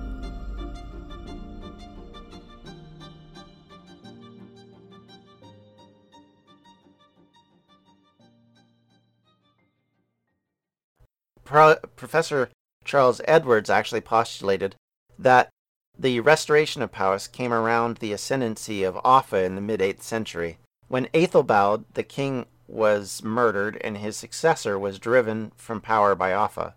Pro- 11.51 11.75
Professor 11.97 12.49
Charles 12.85 13.19
Edwards 13.25 13.69
actually 13.69 13.99
postulated 13.99 14.77
that 15.19 15.49
the 15.99 16.21
restoration 16.21 16.81
of 16.81 16.93
Powys 16.93 17.27
came 17.27 17.51
around 17.51 17.97
the 17.97 18.13
ascendancy 18.13 18.83
of 18.83 18.97
Offa 19.03 19.43
in 19.43 19.55
the 19.55 19.61
mid 19.61 19.81
8th 19.81 20.01
century, 20.01 20.59
when 20.87 21.09
Aethelbald, 21.13 21.83
the 21.93 22.03
king, 22.03 22.45
was 22.69 23.21
murdered 23.21 23.77
and 23.81 23.97
his 23.97 24.15
successor 24.15 24.79
was 24.79 24.97
driven 24.97 25.51
from 25.57 25.81
power 25.81 26.15
by 26.15 26.31
Offa. 26.31 26.73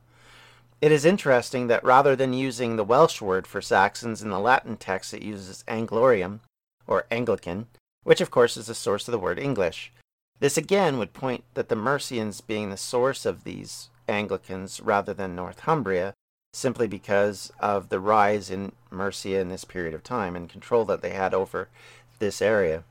It 0.81 0.91
is 0.91 1.05
interesting 1.05 1.69
that 1.69 1.85
rather 1.85 2.17
than 2.17 2.33
using 2.33 2.75
the 2.75 2.83
Welsh 2.83 3.21
word 3.21 3.47
for 3.47 3.63
Saxons 3.63 4.23
in 4.23 4.31
the 4.31 4.41
Latin 4.41 4.77
text, 4.77 5.15
it 5.15 5.23
uses 5.23 5.63
Anglorium, 5.69 6.41
or 6.89 7.07
Anglican, 7.13 7.69
which 8.03 8.21
of 8.21 8.33
course 8.33 8.57
is 8.57 8.67
the 8.67 8.75
source 8.75 9.07
of 9.07 9.13
the 9.13 9.21
word 9.21 9.39
English. 9.39 9.93
This 10.41 10.57
again 10.57 10.99
would 10.99 11.13
point 11.13 11.45
that 11.55 11.69
the 11.69 11.77
Mercians 11.77 12.41
being 12.41 12.71
the 12.71 12.77
source 12.77 13.25
of 13.25 13.45
these 13.45 13.89
Anglicans 14.09 14.81
rather 14.81 15.15
than 15.15 15.35
Northumbria, 15.35 16.15
simply 16.53 16.87
because 16.87 17.53
of 17.61 17.89
the 17.89 18.01
rise 18.01 18.51
in 18.51 18.73
Mercia 18.91 19.41
in 19.41 19.49
this 19.49 19.65
period 19.65 19.95
of 19.95 20.03
time 20.03 20.37
and 20.37 20.49
control 20.49 20.85
that 20.85 21.03
they 21.03 21.11
had 21.11 21.35
over 21.35 21.69
this 22.19 22.41
area. 22.41 22.85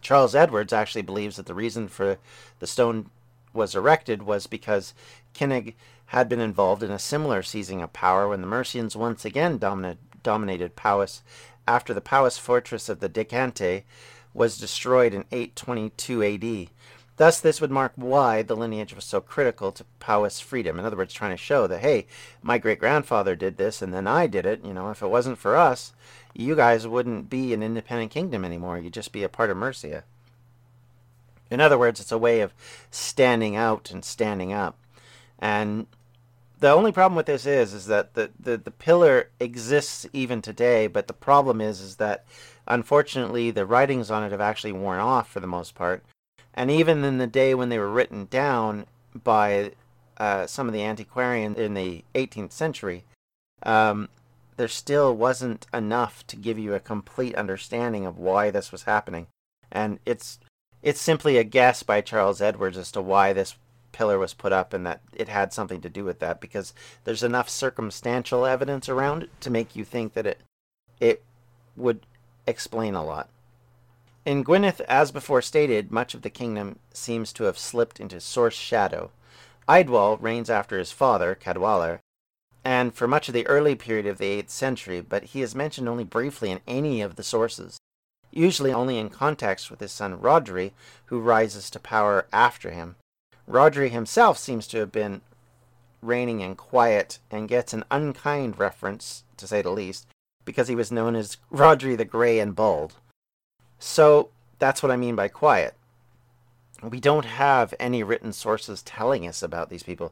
Charles 0.00 0.34
Edwards 0.34 0.72
actually 0.72 1.02
believes 1.02 1.36
that 1.36 1.46
the 1.46 1.54
reason 1.54 1.88
for 1.88 2.18
the 2.58 2.66
stone 2.66 3.10
was 3.52 3.74
erected 3.74 4.22
was 4.22 4.46
because 4.46 4.94
Kinnig 5.34 5.74
had 6.06 6.28
been 6.28 6.40
involved 6.40 6.82
in 6.82 6.90
a 6.90 6.98
similar 6.98 7.42
seizing 7.42 7.82
of 7.82 7.92
power 7.92 8.28
when 8.28 8.40
the 8.40 8.46
Mercians 8.46 8.96
once 8.96 9.24
again 9.24 9.58
dominated, 9.58 10.76
Powys 10.76 11.22
after 11.66 11.94
the 11.94 12.00
Powys 12.00 12.36
fortress 12.36 12.88
of 12.88 13.00
the 13.00 13.08
Decante 13.08 13.84
was 14.34 14.58
destroyed 14.58 15.14
in 15.14 15.24
822 15.30 16.22
AD. 16.22 16.68
Thus, 17.20 17.38
this 17.38 17.60
would 17.60 17.70
mark 17.70 17.92
why 17.96 18.40
the 18.40 18.56
lineage 18.56 18.94
was 18.94 19.04
so 19.04 19.20
critical 19.20 19.72
to 19.72 19.84
Powys 19.98 20.40
freedom. 20.40 20.78
In 20.78 20.86
other 20.86 20.96
words, 20.96 21.12
trying 21.12 21.32
to 21.32 21.36
show 21.36 21.66
that, 21.66 21.80
hey, 21.80 22.06
my 22.40 22.56
great 22.56 22.78
grandfather 22.78 23.36
did 23.36 23.58
this 23.58 23.82
and 23.82 23.92
then 23.92 24.06
I 24.06 24.26
did 24.26 24.46
it. 24.46 24.64
You 24.64 24.72
know, 24.72 24.88
if 24.88 25.02
it 25.02 25.10
wasn't 25.10 25.36
for 25.36 25.54
us, 25.54 25.92
you 26.32 26.56
guys 26.56 26.88
wouldn't 26.88 27.28
be 27.28 27.52
an 27.52 27.62
independent 27.62 28.10
kingdom 28.10 28.42
anymore. 28.42 28.78
You'd 28.78 28.94
just 28.94 29.12
be 29.12 29.22
a 29.22 29.28
part 29.28 29.50
of 29.50 29.58
Mercia. 29.58 30.04
In 31.50 31.60
other 31.60 31.76
words, 31.76 32.00
it's 32.00 32.10
a 32.10 32.16
way 32.16 32.40
of 32.40 32.54
standing 32.90 33.54
out 33.54 33.90
and 33.90 34.02
standing 34.02 34.54
up. 34.54 34.78
And 35.38 35.88
the 36.58 36.70
only 36.70 36.90
problem 36.90 37.16
with 37.16 37.26
this 37.26 37.44
is 37.44 37.74
is 37.74 37.84
that 37.84 38.14
the, 38.14 38.30
the, 38.40 38.56
the 38.56 38.70
pillar 38.70 39.28
exists 39.38 40.06
even 40.14 40.40
today, 40.40 40.86
but 40.86 41.06
the 41.06 41.12
problem 41.12 41.60
is 41.60 41.82
is 41.82 41.96
that 41.96 42.24
unfortunately 42.66 43.50
the 43.50 43.66
writings 43.66 44.10
on 44.10 44.24
it 44.24 44.32
have 44.32 44.40
actually 44.40 44.72
worn 44.72 45.00
off 45.00 45.28
for 45.28 45.40
the 45.40 45.46
most 45.46 45.74
part. 45.74 46.02
And 46.54 46.70
even 46.70 47.04
in 47.04 47.18
the 47.18 47.26
day 47.26 47.54
when 47.54 47.68
they 47.68 47.78
were 47.78 47.90
written 47.90 48.26
down 48.26 48.86
by 49.14 49.72
uh, 50.16 50.46
some 50.46 50.66
of 50.66 50.72
the 50.72 50.82
antiquarians 50.82 51.58
in 51.58 51.74
the 51.74 52.04
18th 52.14 52.52
century, 52.52 53.04
um, 53.62 54.08
there 54.56 54.68
still 54.68 55.14
wasn't 55.14 55.66
enough 55.72 56.26
to 56.26 56.36
give 56.36 56.58
you 56.58 56.74
a 56.74 56.80
complete 56.80 57.34
understanding 57.34 58.04
of 58.04 58.18
why 58.18 58.50
this 58.50 58.70
was 58.70 58.82
happening. 58.82 59.26
And 59.72 59.98
it's 60.04 60.38
it's 60.82 61.00
simply 61.00 61.36
a 61.36 61.44
guess 61.44 61.82
by 61.82 62.00
Charles 62.00 62.40
Edwards 62.40 62.76
as 62.76 62.90
to 62.92 63.02
why 63.02 63.32
this 63.32 63.56
pillar 63.92 64.18
was 64.18 64.34
put 64.34 64.52
up 64.52 64.72
and 64.72 64.86
that 64.86 65.00
it 65.12 65.28
had 65.28 65.52
something 65.52 65.80
to 65.80 65.88
do 65.88 66.04
with 66.04 66.20
that 66.20 66.40
because 66.40 66.72
there's 67.04 67.22
enough 67.22 67.48
circumstantial 67.48 68.46
evidence 68.46 68.88
around 68.88 69.24
it 69.24 69.40
to 69.40 69.50
make 69.50 69.74
you 69.74 69.84
think 69.84 70.14
that 70.14 70.26
it 70.26 70.40
it 71.00 71.22
would 71.76 72.04
explain 72.46 72.94
a 72.94 73.04
lot. 73.04 73.28
In 74.30 74.44
Gwynedd, 74.44 74.82
as 74.82 75.10
before 75.10 75.42
stated, 75.42 75.90
much 75.90 76.14
of 76.14 76.22
the 76.22 76.30
kingdom 76.30 76.78
seems 76.94 77.32
to 77.32 77.44
have 77.44 77.58
slipped 77.58 77.98
into 77.98 78.20
source 78.20 78.54
shadow. 78.54 79.10
Idwal 79.68 80.22
reigns 80.22 80.48
after 80.48 80.78
his 80.78 80.92
father, 80.92 81.34
Cadwallader, 81.34 81.98
and 82.64 82.94
for 82.94 83.08
much 83.08 83.26
of 83.26 83.34
the 83.34 83.44
early 83.48 83.74
period 83.74 84.06
of 84.06 84.18
the 84.18 84.40
8th 84.40 84.50
century, 84.50 85.00
but 85.00 85.24
he 85.24 85.42
is 85.42 85.56
mentioned 85.56 85.88
only 85.88 86.04
briefly 86.04 86.52
in 86.52 86.60
any 86.68 87.00
of 87.00 87.16
the 87.16 87.24
sources, 87.24 87.80
usually 88.30 88.72
only 88.72 88.98
in 88.98 89.08
context 89.08 89.68
with 89.68 89.80
his 89.80 89.90
son 89.90 90.20
Rhodri, 90.20 90.74
who 91.06 91.18
rises 91.18 91.68
to 91.70 91.80
power 91.80 92.28
after 92.32 92.70
him. 92.70 92.94
Rhodri 93.48 93.90
himself 93.90 94.38
seems 94.38 94.68
to 94.68 94.78
have 94.78 94.92
been 94.92 95.22
reigning 96.02 96.38
in 96.38 96.54
quiet 96.54 97.18
and 97.32 97.48
gets 97.48 97.72
an 97.72 97.84
unkind 97.90 98.60
reference, 98.60 99.24
to 99.38 99.48
say 99.48 99.60
the 99.60 99.70
least, 99.70 100.06
because 100.44 100.68
he 100.68 100.76
was 100.76 100.92
known 100.92 101.16
as 101.16 101.36
Rhodri 101.50 101.96
the 101.96 102.04
Grey 102.04 102.38
and 102.38 102.54
Bald. 102.54 102.94
So 103.80 104.28
that's 104.58 104.82
what 104.82 104.92
I 104.92 104.96
mean 104.96 105.16
by 105.16 105.28
quiet. 105.28 105.74
We 106.82 107.00
don't 107.00 107.24
have 107.24 107.74
any 107.80 108.02
written 108.02 108.32
sources 108.32 108.82
telling 108.82 109.26
us 109.26 109.42
about 109.42 109.70
these 109.70 109.82
people. 109.82 110.10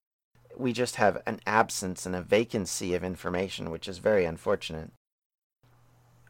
We 0.56 0.72
just 0.72 0.96
have 0.96 1.22
an 1.26 1.40
absence 1.46 2.04
and 2.04 2.16
a 2.16 2.22
vacancy 2.22 2.94
of 2.94 3.04
information, 3.04 3.70
which 3.70 3.86
is 3.86 3.98
very 3.98 4.24
unfortunate. 4.24 4.90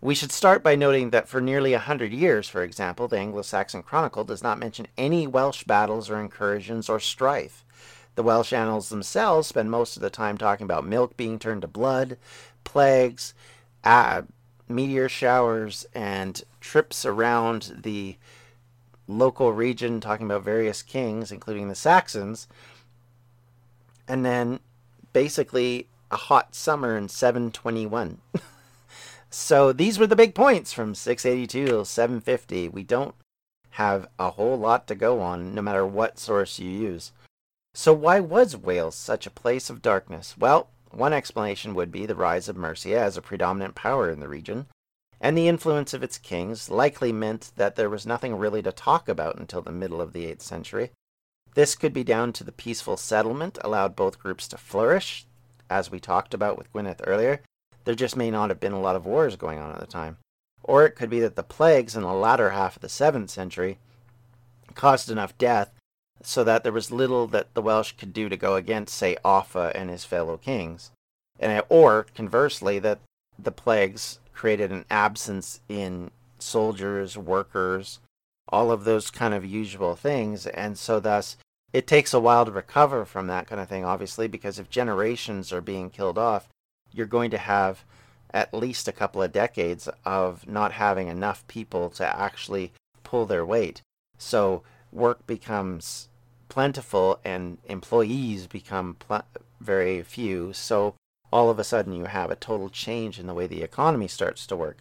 We 0.00 0.14
should 0.14 0.30
start 0.30 0.62
by 0.62 0.76
noting 0.76 1.10
that 1.10 1.28
for 1.28 1.40
nearly 1.40 1.72
a 1.72 1.78
hundred 1.78 2.12
years, 2.12 2.48
for 2.48 2.62
example, 2.62 3.08
the 3.08 3.18
Anglo 3.18 3.42
Saxon 3.42 3.82
Chronicle 3.82 4.24
does 4.24 4.42
not 4.42 4.58
mention 4.58 4.86
any 4.96 5.26
Welsh 5.26 5.64
battles 5.64 6.10
or 6.10 6.20
incursions 6.20 6.88
or 6.88 7.00
strife. 7.00 7.64
The 8.14 8.22
Welsh 8.22 8.52
annals 8.52 8.88
themselves 8.88 9.48
spend 9.48 9.70
most 9.70 9.96
of 9.96 10.02
the 10.02 10.10
time 10.10 10.38
talking 10.38 10.64
about 10.64 10.86
milk 10.86 11.16
being 11.16 11.38
turned 11.38 11.62
to 11.62 11.68
blood, 11.68 12.16
plagues, 12.64 13.32
uh, 13.82 14.22
meteor 14.68 15.08
showers 15.08 15.86
and 15.94 16.42
trips 16.60 17.04
around 17.04 17.80
the 17.82 18.16
local 19.06 19.52
region 19.52 20.00
talking 20.00 20.26
about 20.26 20.44
various 20.44 20.82
kings, 20.82 21.32
including 21.32 21.68
the 21.68 21.74
Saxons, 21.74 22.46
and 24.06 24.24
then 24.24 24.60
basically 25.12 25.88
a 26.10 26.16
hot 26.16 26.54
summer 26.54 26.96
in 26.96 27.08
721. 27.08 28.18
so 29.30 29.72
these 29.72 29.98
were 29.98 30.06
the 30.06 30.16
big 30.16 30.34
points 30.34 30.72
from 30.72 30.94
682 30.94 31.66
to 31.66 31.84
750. 31.84 32.68
We 32.68 32.82
don't 32.82 33.14
have 33.70 34.08
a 34.18 34.30
whole 34.30 34.58
lot 34.58 34.86
to 34.88 34.94
go 34.94 35.20
on, 35.20 35.54
no 35.54 35.62
matter 35.62 35.86
what 35.86 36.18
source 36.18 36.58
you 36.58 36.70
use. 36.70 37.12
So 37.74 37.92
why 37.92 38.20
was 38.20 38.56
Wales 38.56 38.96
such 38.96 39.26
a 39.26 39.30
place 39.30 39.70
of 39.70 39.82
darkness? 39.82 40.36
Well, 40.36 40.68
one 40.90 41.12
explanation 41.12 41.74
would 41.74 41.92
be 41.92 42.06
the 42.06 42.14
rise 42.14 42.48
of 42.48 42.56
Mercia 42.56 42.98
as 42.98 43.16
a 43.16 43.22
predominant 43.22 43.74
power 43.74 44.10
in 44.10 44.20
the 44.20 44.28
region, 44.28 44.66
and 45.20 45.36
the 45.36 45.48
influence 45.48 45.92
of 45.92 46.02
its 46.02 46.18
kings 46.18 46.70
likely 46.70 47.12
meant 47.12 47.52
that 47.56 47.76
there 47.76 47.90
was 47.90 48.06
nothing 48.06 48.36
really 48.36 48.62
to 48.62 48.72
talk 48.72 49.08
about 49.08 49.38
until 49.38 49.62
the 49.62 49.72
middle 49.72 50.00
of 50.00 50.12
the 50.12 50.24
8th 50.26 50.42
century. 50.42 50.90
This 51.54 51.74
could 51.74 51.92
be 51.92 52.04
down 52.04 52.32
to 52.34 52.44
the 52.44 52.52
peaceful 52.52 52.96
settlement 52.96 53.58
allowed 53.62 53.96
both 53.96 54.18
groups 54.18 54.46
to 54.48 54.56
flourish, 54.56 55.26
as 55.68 55.90
we 55.90 56.00
talked 56.00 56.34
about 56.34 56.56
with 56.56 56.72
Gwynedd 56.72 57.00
earlier. 57.04 57.42
There 57.84 57.94
just 57.94 58.16
may 58.16 58.30
not 58.30 58.50
have 58.50 58.60
been 58.60 58.72
a 58.72 58.80
lot 58.80 58.96
of 58.96 59.06
wars 59.06 59.36
going 59.36 59.58
on 59.58 59.72
at 59.72 59.80
the 59.80 59.86
time. 59.86 60.18
Or 60.62 60.84
it 60.84 60.94
could 60.94 61.10
be 61.10 61.20
that 61.20 61.36
the 61.36 61.42
plagues 61.42 61.96
in 61.96 62.02
the 62.02 62.12
latter 62.12 62.50
half 62.50 62.76
of 62.76 62.82
the 62.82 62.88
7th 62.88 63.30
century 63.30 63.78
caused 64.74 65.10
enough 65.10 65.36
death 65.38 65.72
so 66.22 66.44
that 66.44 66.62
there 66.62 66.72
was 66.72 66.90
little 66.90 67.26
that 67.28 67.54
the 67.54 67.62
Welsh 67.62 67.92
could 67.92 68.12
do 68.12 68.28
to 68.28 68.36
go 68.36 68.56
against, 68.56 68.94
say, 68.94 69.16
Offa 69.24 69.72
and 69.74 69.90
his 69.90 70.04
fellow 70.04 70.36
kings. 70.36 70.90
And, 71.38 71.62
or, 71.68 72.06
conversely, 72.14 72.78
that 72.80 72.98
the 73.38 73.52
plagues 73.52 74.18
created 74.32 74.72
an 74.72 74.84
absence 74.90 75.60
in 75.68 76.10
soldiers, 76.38 77.16
workers, 77.16 78.00
all 78.48 78.70
of 78.70 78.84
those 78.84 79.10
kind 79.10 79.34
of 79.34 79.44
usual 79.44 79.94
things. 79.94 80.46
And 80.46 80.76
so, 80.76 80.98
thus, 81.00 81.36
it 81.72 81.86
takes 81.86 82.14
a 82.14 82.20
while 82.20 82.44
to 82.44 82.50
recover 82.50 83.04
from 83.04 83.26
that 83.26 83.46
kind 83.46 83.60
of 83.60 83.68
thing, 83.68 83.84
obviously, 83.84 84.26
because 84.26 84.58
if 84.58 84.70
generations 84.70 85.52
are 85.52 85.60
being 85.60 85.90
killed 85.90 86.18
off, 86.18 86.48
you're 86.92 87.06
going 87.06 87.30
to 87.30 87.38
have 87.38 87.84
at 88.32 88.52
least 88.52 88.88
a 88.88 88.92
couple 88.92 89.22
of 89.22 89.32
decades 89.32 89.88
of 90.04 90.46
not 90.48 90.72
having 90.72 91.08
enough 91.08 91.46
people 91.46 91.88
to 91.90 92.04
actually 92.04 92.72
pull 93.04 93.26
their 93.26 93.44
weight. 93.44 93.82
So, 94.18 94.62
work 94.92 95.26
becomes 95.26 96.08
plentiful 96.48 97.20
and 97.24 97.58
employees 97.66 98.46
become 98.46 98.96
pl- 98.98 99.22
very 99.60 100.02
few. 100.02 100.52
So 100.52 100.94
all 101.32 101.50
of 101.50 101.58
a 101.58 101.64
sudden 101.64 101.92
you 101.92 102.06
have 102.06 102.30
a 102.30 102.36
total 102.36 102.68
change 102.68 103.18
in 103.18 103.26
the 103.26 103.34
way 103.34 103.46
the 103.46 103.62
economy 103.62 104.08
starts 104.08 104.46
to 104.46 104.56
work. 104.56 104.78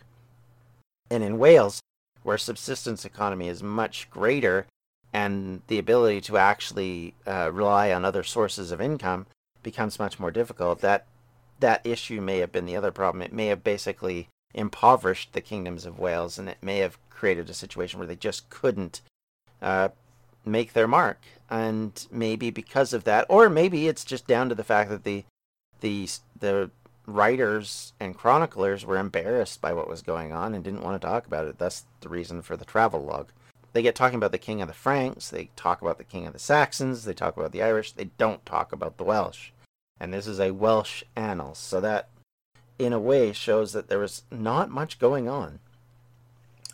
And 1.10 1.24
in 1.24 1.38
Wales, 1.38 1.82
where 2.24 2.38
subsistence 2.38 3.06
economy 3.06 3.48
is 3.48 3.64
much 3.64 4.10
greater 4.10 4.66
and 5.14 5.62
the 5.68 5.80
ability 5.80 6.22
to 6.22 6.38
actually 6.38 7.14
uh, 7.26 7.50
rely 7.52 7.92
on 7.92 8.04
other 8.04 8.24
sources 8.24 8.72
of 8.72 8.82
income 8.82 9.26
becomes 9.64 10.00
much 10.00 10.20
more 10.20 10.32
difficult, 10.32 10.82
that 10.82 11.06
that 11.60 11.86
issue 11.86 12.22
may 12.22 12.40
have 12.40 12.52
been 12.52 12.66
the 12.66 12.76
other 12.76 12.92
problem. 12.92 13.22
It 13.22 13.34
may 13.34 13.48
have 13.48 13.64
basically 13.64 14.28
impoverished 14.54 15.34
the 15.34 15.42
kingdoms 15.42 15.86
of 15.86 16.00
Wales, 16.00 16.38
and 16.38 16.48
it 16.48 16.58
may 16.62 16.80
have 16.80 16.98
created 17.10 17.50
a 17.50 17.54
situation 17.54 18.00
where 18.00 18.08
they 18.08 18.16
just 18.16 18.50
couldn't 18.50 19.02
uh, 19.62 19.90
make 20.46 20.74
their 20.74 20.88
mark. 20.88 21.20
And 21.50 22.08
maybe 22.12 22.50
because 22.50 22.94
of 22.94 23.06
that, 23.06 23.26
or 23.30 23.50
maybe 23.50 23.88
it's 23.88 24.04
just 24.04 24.28
down 24.28 24.50
to 24.50 24.56
the 24.56 24.64
fact 24.64 24.90
that 24.90 25.04
the 25.04 25.24
the 25.80 26.10
the 26.40 26.72
writers 27.06 27.94
and 28.00 28.18
chroniclers 28.18 28.86
were 28.86 28.98
embarrassed 28.98 29.62
by 29.62 29.72
what 29.72 29.88
was 29.88 30.02
going 30.02 30.34
on 30.34 30.54
and 30.54 30.64
didn't 30.64 30.84
want 30.84 31.02
to 31.02 31.08
talk 31.08 31.26
about 31.26 31.48
it. 31.48 31.58
That's 31.58 31.86
the 32.02 32.10
reason 32.10 32.42
for 32.42 32.58
the 32.58 32.66
travel 32.66 33.02
log. 33.02 33.30
They 33.72 33.82
get 33.82 33.96
talking 33.96 34.18
about 34.18 34.32
the 34.32 34.38
king 34.38 34.62
of 34.62 34.68
the 34.68 34.74
Franks, 34.74 35.30
they 35.30 35.50
talk 35.56 35.82
about 35.82 35.98
the 35.98 36.04
king 36.04 36.26
of 36.26 36.34
the 36.34 36.40
Saxons, 36.40 37.06
they 37.06 37.14
talk 37.14 37.38
about 37.38 37.52
the 37.52 37.62
Irish, 37.62 37.92
they 37.94 38.10
don't 38.18 38.46
talk 38.46 38.74
about 38.74 38.98
the 38.98 39.04
Welsh. 39.04 39.52
And 40.00 40.14
this 40.14 40.28
is 40.28 40.40
a 40.40 40.52
Welsh 40.52 41.04
annals, 41.16 41.58
so 41.58 41.80
that 41.82 42.10
in 42.78 42.92
a 42.92 43.00
way 43.00 43.34
shows 43.34 43.74
that 43.74 43.88
there 43.88 44.00
was 44.00 44.24
not 44.32 44.70
much 44.70 45.00
going 45.00 45.30
on. 45.30 45.60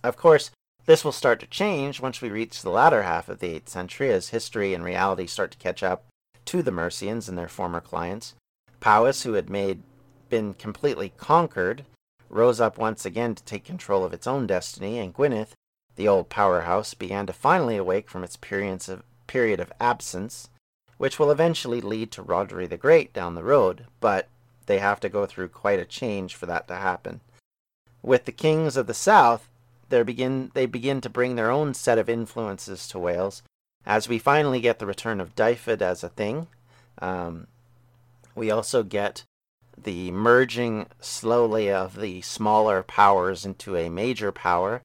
Of 0.04 0.18
course, 0.18 0.52
this 0.86 1.06
will 1.06 1.12
start 1.12 1.40
to 1.40 1.48
change 1.48 2.02
once 2.02 2.22
we 2.22 2.30
reach 2.30 2.62
the 2.62 2.70
latter 2.70 3.04
half 3.04 3.30
of 3.30 3.40
the 3.40 3.60
8th 3.60 3.70
century 3.70 4.12
as 4.12 4.30
history 4.30 4.74
and 4.74 4.84
reality 4.84 5.28
start 5.28 5.52
to 5.52 5.58
catch 5.58 5.82
up 5.82 6.06
to 6.46 6.62
the 6.62 6.72
Mercians 6.72 7.30
and 7.30 7.38
their 7.38 7.48
former 7.48 7.80
clients. 7.80 8.36
Powys, 8.80 9.24
who 9.24 9.34
had 9.34 9.50
made 9.50 9.82
been 10.30 10.54
completely 10.54 11.14
conquered, 11.16 11.86
rose 12.28 12.60
up 12.60 12.78
once 12.78 13.06
again 13.06 13.36
to 13.36 13.44
take 13.44 13.64
control 13.64 14.04
of 14.04 14.14
its 14.14 14.28
own 14.28 14.48
destiny, 14.48 14.98
and 15.00 15.14
Gwynedd, 15.14 15.50
the 15.96 16.08
old 16.08 16.28
powerhouse, 16.28 16.94
began 16.94 17.28
to 17.28 17.34
finally 17.34 17.78
awake 17.78 18.10
from 18.10 18.24
its 18.24 18.36
period 18.36 19.60
of 19.60 19.74
absence, 19.80 20.50
which 20.98 21.20
will 21.20 21.32
eventually 21.32 21.80
lead 21.80 22.12
to 22.12 22.22
Roderick 22.22 22.72
the 22.72 22.78
Great 22.78 23.14
down 23.14 23.36
the 23.36 23.44
road, 23.44 23.86
but 24.00 24.28
they 24.66 24.80
have 24.80 25.00
to 25.02 25.10
go 25.10 25.26
through 25.26 25.50
quite 25.50 25.80
a 25.80 25.86
change 25.86 26.36
for 26.36 26.46
that 26.48 26.68
to 26.68 26.76
happen. 26.76 27.22
With 28.02 28.26
the 28.26 28.32
kings 28.32 28.76
of 28.76 28.88
the 28.88 28.94
south, 28.94 29.48
they 29.94 30.04
begin 30.04 30.52
they 30.54 30.66
begin 30.66 31.02
to 31.02 31.10
bring 31.10 31.36
their 31.36 31.52
own 31.52 31.74
set 31.74 31.98
of 31.98 32.10
influences 32.10 32.88
to 32.88 33.00
Wales, 33.00 33.44
as 33.86 34.10
we 34.10 34.18
finally 34.18 34.60
get 34.60 34.80
the 34.80 34.86
return 34.86 35.22
of 35.22 35.36
Dyfed 35.36 35.82
as 35.82 36.04
a 36.04 36.10
thing. 36.10 36.48
Um, 37.00 37.48
we 38.36 38.50
also 38.50 38.84
get 38.84 39.24
the 39.78 40.12
merging 40.12 40.88
slowly 41.00 41.72
of 41.72 42.00
the 42.00 42.22
smaller 42.22 42.84
powers 42.84 43.46
into 43.46 43.76
a 43.76 43.90
major 43.90 44.32
power, 44.32 44.82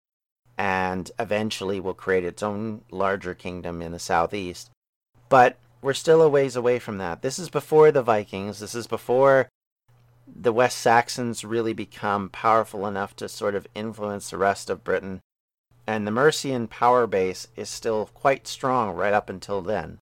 and 0.56 1.10
eventually 1.18 1.80
will 1.80 1.94
create 1.94 2.24
its 2.24 2.42
own 2.42 2.82
larger 2.90 3.34
kingdom 3.34 3.80
in 3.80 3.92
the 3.92 3.98
southeast. 3.98 4.70
But 5.28 5.56
we're 5.80 5.94
still 5.94 6.20
a 6.20 6.28
ways 6.28 6.56
away 6.56 6.78
from 6.78 6.98
that. 6.98 7.22
This 7.22 7.38
is 7.38 7.48
before 7.48 7.90
the 7.92 8.02
Vikings. 8.02 8.58
This 8.58 8.74
is 8.74 8.86
before 8.86 9.48
the 10.34 10.52
West 10.52 10.78
Saxons 10.78 11.44
really 11.44 11.72
become 11.72 12.28
powerful 12.28 12.86
enough 12.86 13.16
to 13.16 13.28
sort 13.28 13.54
of 13.54 13.66
influence 13.74 14.30
the 14.30 14.38
rest 14.38 14.70
of 14.70 14.84
Britain. 14.84 15.20
And 15.86 16.06
the 16.06 16.12
Mercian 16.12 16.68
power 16.68 17.06
base 17.06 17.48
is 17.56 17.68
still 17.68 18.10
quite 18.14 18.46
strong 18.46 18.94
right 18.94 19.14
up 19.14 19.30
until 19.30 19.62
then. 19.62 19.98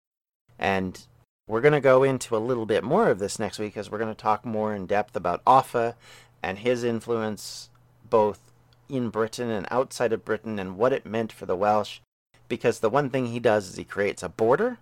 And 0.59 1.07
we're 1.49 1.61
going 1.61 1.73
to 1.73 1.81
go 1.81 2.03
into 2.03 2.37
a 2.37 2.39
little 2.39 2.67
bit 2.67 2.83
more 2.83 3.09
of 3.09 3.19
this 3.19 3.39
next 3.39 3.59
week 3.59 3.75
because 3.75 3.91
we're 3.91 3.99
going 3.99 4.15
to 4.15 4.21
talk 4.21 4.45
more 4.45 4.75
in 4.75 4.87
depth 4.87 5.15
about 5.15 5.43
Offa 5.47 5.95
and 6.43 6.59
his 6.59 6.83
influence 6.83 7.71
both 8.09 8.41
in 8.89 9.11
Britain 9.11 9.51
and 9.51 9.67
outside 9.71 10.13
of 10.13 10.25
Britain 10.25 10.59
and 10.59 10.77
what 10.77 10.93
it 10.93 11.07
meant 11.07 11.33
for 11.33 11.47
the 11.47 11.57
Welsh. 11.57 12.01
Because 12.49 12.81
the 12.81 12.91
one 12.91 13.11
thing 13.11 13.27
he 13.27 13.41
does 13.41 13.69
is 13.69 13.77
he 13.77 13.85
creates 13.85 14.23
a 14.23 14.29
border, 14.29 14.79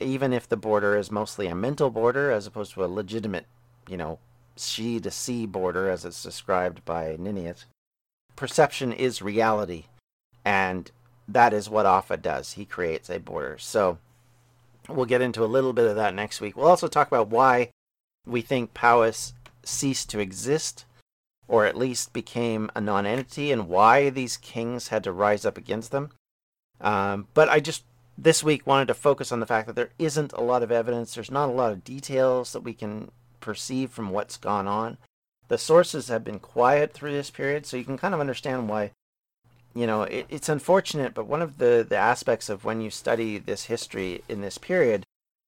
even 0.00 0.32
if 0.32 0.48
the 0.48 0.56
border 0.56 0.96
is 0.96 1.10
mostly 1.10 1.46
a 1.46 1.54
mental 1.54 1.90
border 1.90 2.30
as 2.30 2.46
opposed 2.46 2.72
to 2.74 2.84
a 2.84 2.86
legitimate, 2.86 3.46
you 3.88 3.96
know, 3.96 4.18
sea 4.56 5.00
to 5.00 5.10
sea 5.10 5.46
border 5.46 5.88
as 5.88 6.04
it's 6.04 6.22
described 6.22 6.84
by 6.84 7.16
Niniat. 7.16 7.64
Perception 8.36 8.92
is 8.92 9.22
reality, 9.22 9.84
and 10.44 10.90
that 11.28 11.52
is 11.52 11.70
what 11.70 11.86
Offa 11.86 12.16
does. 12.16 12.52
He 12.52 12.64
creates 12.64 13.08
a 13.08 13.18
border. 13.18 13.58
So 13.58 13.98
we'll 14.88 15.06
get 15.06 15.22
into 15.22 15.44
a 15.44 15.46
little 15.46 15.72
bit 15.72 15.86
of 15.86 15.96
that 15.96 16.14
next 16.14 16.40
week. 16.40 16.56
We'll 16.56 16.66
also 16.66 16.88
talk 16.88 17.08
about 17.08 17.28
why 17.28 17.70
we 18.26 18.40
think 18.40 18.74
Powys 18.74 19.34
ceased 19.64 20.10
to 20.10 20.18
exist, 20.18 20.84
or 21.48 21.66
at 21.66 21.76
least 21.76 22.12
became 22.12 22.70
a 22.74 22.80
non-entity, 22.80 23.52
and 23.52 23.68
why 23.68 24.10
these 24.10 24.36
kings 24.36 24.88
had 24.88 25.04
to 25.04 25.12
rise 25.12 25.44
up 25.44 25.56
against 25.56 25.90
them. 25.90 26.10
Um, 26.80 27.28
but 27.34 27.48
I 27.48 27.60
just 27.60 27.84
this 28.16 28.44
week 28.44 28.66
wanted 28.66 28.88
to 28.88 28.94
focus 28.94 29.32
on 29.32 29.40
the 29.40 29.46
fact 29.46 29.66
that 29.66 29.76
there 29.76 29.90
isn't 29.98 30.32
a 30.32 30.40
lot 30.40 30.62
of 30.62 30.70
evidence. 30.70 31.14
There's 31.14 31.30
not 31.30 31.48
a 31.48 31.52
lot 31.52 31.72
of 31.72 31.84
details 31.84 32.52
that 32.52 32.62
we 32.62 32.72
can 32.72 33.10
perceive 33.44 33.90
from 33.90 34.10
what's 34.10 34.38
gone 34.38 34.66
on. 34.66 34.96
The 35.48 35.58
sources 35.58 36.08
have 36.08 36.24
been 36.24 36.38
quiet 36.38 36.92
through 36.92 37.12
this 37.12 37.30
period, 37.30 37.66
so 37.66 37.76
you 37.76 37.84
can 37.84 37.98
kind 37.98 38.14
of 38.14 38.20
understand 38.20 38.68
why. 38.68 38.92
You 39.74 39.86
know, 39.86 40.02
it, 40.02 40.26
it's 40.30 40.48
unfortunate, 40.48 41.14
but 41.14 41.26
one 41.26 41.42
of 41.42 41.58
the, 41.58 41.86
the 41.86 41.96
aspects 41.96 42.48
of 42.48 42.64
when 42.64 42.80
you 42.80 42.90
study 42.90 43.38
this 43.38 43.64
history 43.64 44.22
in 44.28 44.40
this 44.40 44.56
period 44.56 45.04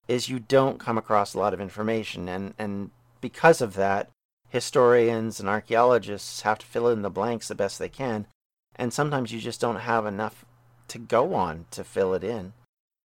is 0.09 0.29
you 0.29 0.39
don't 0.39 0.79
come 0.79 0.99
across 0.99 1.33
a 1.33 1.39
lot 1.39 1.55
of 1.55 1.61
information. 1.61 2.29
And, 2.29 2.53
and 2.59 2.91
because 3.21 3.61
of 3.61 3.75
that, 3.75 4.11
historians 4.49 5.41
and 5.41 5.49
archaeologists 5.49 6.43
have 6.43 6.59
to 6.59 6.67
fill 6.67 6.89
in 6.89 7.03
the 7.03 7.11
blanks 7.11 7.49
the 7.49 7.55
best 7.55 7.79
they 7.79 7.89
can. 7.89 8.27
And 8.75 8.93
sometimes 8.93 9.33
you 9.33 9.41
just 9.41 9.61
don't 9.61 9.77
have 9.77 10.05
enough 10.05 10.45
to 10.89 10.99
go 10.99 11.35
on 11.35 11.65
to 11.71 11.83
fill 11.83 12.13
it 12.15 12.23
in. 12.23 12.53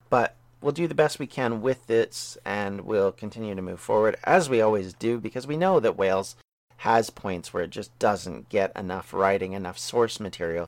But 0.10 0.36
we'll 0.62 0.72
do 0.72 0.88
the 0.88 0.95
best 0.95 1.19
we 1.19 1.28
can 1.28 1.62
with 1.62 1.88
this 1.88 2.38
and 2.45 2.82
we'll 2.82 3.12
continue 3.12 3.56
to 3.56 3.62
move 3.62 3.80
forward 3.80 4.17
as 4.24 4.50
we 4.50 4.62
always 4.62 4.93
do 4.93 5.19
because 5.19 5.48
we 5.48 5.58
know 5.58 5.80
that 5.80 5.98
Wales 5.98 6.36
has 6.78 7.10
points 7.10 7.54
where 7.54 7.63
it 7.63 7.69
just 7.69 7.98
doesn't 8.00 8.50
get 8.50 8.72
enough 8.76 9.13
writing, 9.13 9.54
enough 9.54 9.78
source 9.78 10.19
material. 10.19 10.65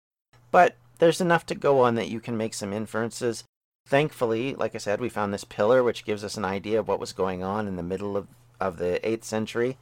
But 0.51 0.75
there's 0.99 1.21
enough 1.21 1.45
to 1.47 1.56
go 1.56 1.80
on 1.80 1.95
that 1.95 2.10
you 2.10 2.19
can 2.19 2.38
make 2.38 2.54
some 2.54 2.73
inferences. 2.73 3.43
Thankfully, 3.88 4.54
like 4.54 4.75
I 4.75 4.77
said, 4.77 4.99
we 4.99 5.10
found 5.10 5.34
this 5.34 5.43
pillar 5.43 5.84
which 5.84 6.06
gives 6.06 6.23
us 6.23 6.38
an 6.38 6.45
idea 6.45 6.80
of 6.80 6.88
what 6.88 6.99
was 6.99 7.13
going 7.13 7.43
on 7.43 7.67
in 7.67 7.77
the 7.77 7.84
middle 7.84 8.17
of, 8.17 8.27
of 8.60 8.77
the 8.77 8.99
8th 9.04 9.23
century 9.23 9.77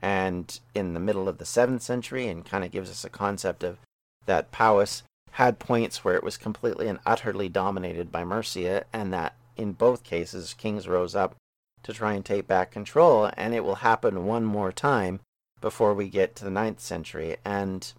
and 0.00 0.58
in 0.74 0.94
the 0.94 1.00
middle 1.00 1.28
of 1.28 1.38
the 1.38 1.44
7th 1.44 1.82
century 1.82 2.26
and 2.26 2.44
kind 2.44 2.64
of 2.64 2.70
gives 2.70 2.90
us 2.90 3.04
a 3.04 3.10
concept 3.10 3.62
of 3.62 3.78
that 4.26 4.50
Powys 4.50 5.02
had 5.32 5.58
points 5.58 6.04
where 6.04 6.14
it 6.14 6.22
was 6.22 6.36
completely 6.36 6.88
and 6.88 6.98
utterly 7.06 7.48
dominated 7.48 8.12
by 8.12 8.24
Mercia, 8.24 8.84
and 8.92 9.12
that 9.12 9.34
in 9.56 9.72
both 9.72 10.04
cases 10.04 10.54
kings 10.54 10.88
rose 10.88 11.14
up 11.14 11.36
to 11.82 11.92
try 11.92 12.12
and 12.14 12.24
take 12.24 12.46
back 12.46 12.70
control, 12.70 13.30
and 13.36 13.54
it 13.54 13.64
will 13.64 13.76
happen 13.76 14.26
one 14.26 14.44
more 14.44 14.72
time 14.72 15.20
before 15.60 15.94
we 15.94 16.08
get 16.08 16.34
to 16.36 16.44
the 16.44 16.50
ninth 16.50 16.80
century. 16.80 17.36
And 17.44 17.92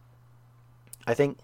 I 1.05 1.13
think 1.13 1.39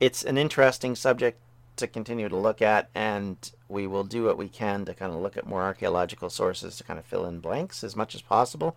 it's 0.00 0.24
an 0.24 0.36
interesting 0.36 0.94
subject 0.94 1.40
to 1.76 1.86
continue 1.86 2.28
to 2.28 2.36
look 2.36 2.62
at, 2.62 2.88
and 2.94 3.36
we 3.68 3.86
will 3.86 4.04
do 4.04 4.24
what 4.24 4.38
we 4.38 4.48
can 4.48 4.84
to 4.84 4.94
kind 4.94 5.12
of 5.12 5.20
look 5.20 5.36
at 5.36 5.46
more 5.46 5.62
archaeological 5.62 6.30
sources 6.30 6.76
to 6.76 6.84
kind 6.84 6.98
of 6.98 7.04
fill 7.04 7.26
in 7.26 7.40
blanks 7.40 7.84
as 7.84 7.94
much 7.94 8.14
as 8.14 8.22
possible. 8.22 8.74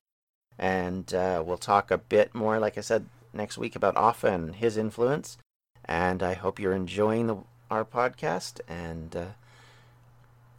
And 0.58 1.14
uh, 1.14 1.42
we'll 1.46 1.58
talk 1.58 1.90
a 1.90 1.98
bit 1.98 2.36
more, 2.36 2.60
like 2.60 2.78
I 2.78 2.82
said, 2.82 3.06
next 3.34 3.58
week 3.58 3.76
about 3.76 3.96
Offa 3.96 4.28
and 4.28 4.56
his 4.56 4.76
influence. 4.78 5.38
And 5.86 6.22
I 6.22 6.34
hope 6.34 6.60
you're 6.60 6.74
enjoying 6.74 7.28
the, 7.28 7.38
our 7.72 7.86
podcast. 7.86 8.60
And 8.68 9.16
uh, 9.16 9.26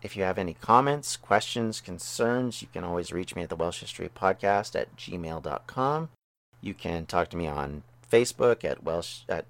if 0.03 0.17
you 0.17 0.23
have 0.23 0.39
any 0.39 0.55
comments, 0.55 1.17
questions, 1.17 1.81
concerns, 1.81 2.63
you 2.63 2.69
can 2.73 2.85
always 2.85 3.13
reach 3.13 3.37
me 3.37 3.43
at 3.43 3.49
the 3.49 3.57
Welsh 3.57 3.81
History 3.81 4.09
Podcast 4.09 4.79
at 4.79 4.97
gmail.com. 4.97 6.09
You 6.61 6.75
can 6.75 7.07
talk 7.07 7.29
to 7.31 7.37
me 7.37 7.47
on 7.47 7.83
Facebook 8.11 8.65
at 8.65 8.83
Welsh 8.83 9.21
at 9.29 9.47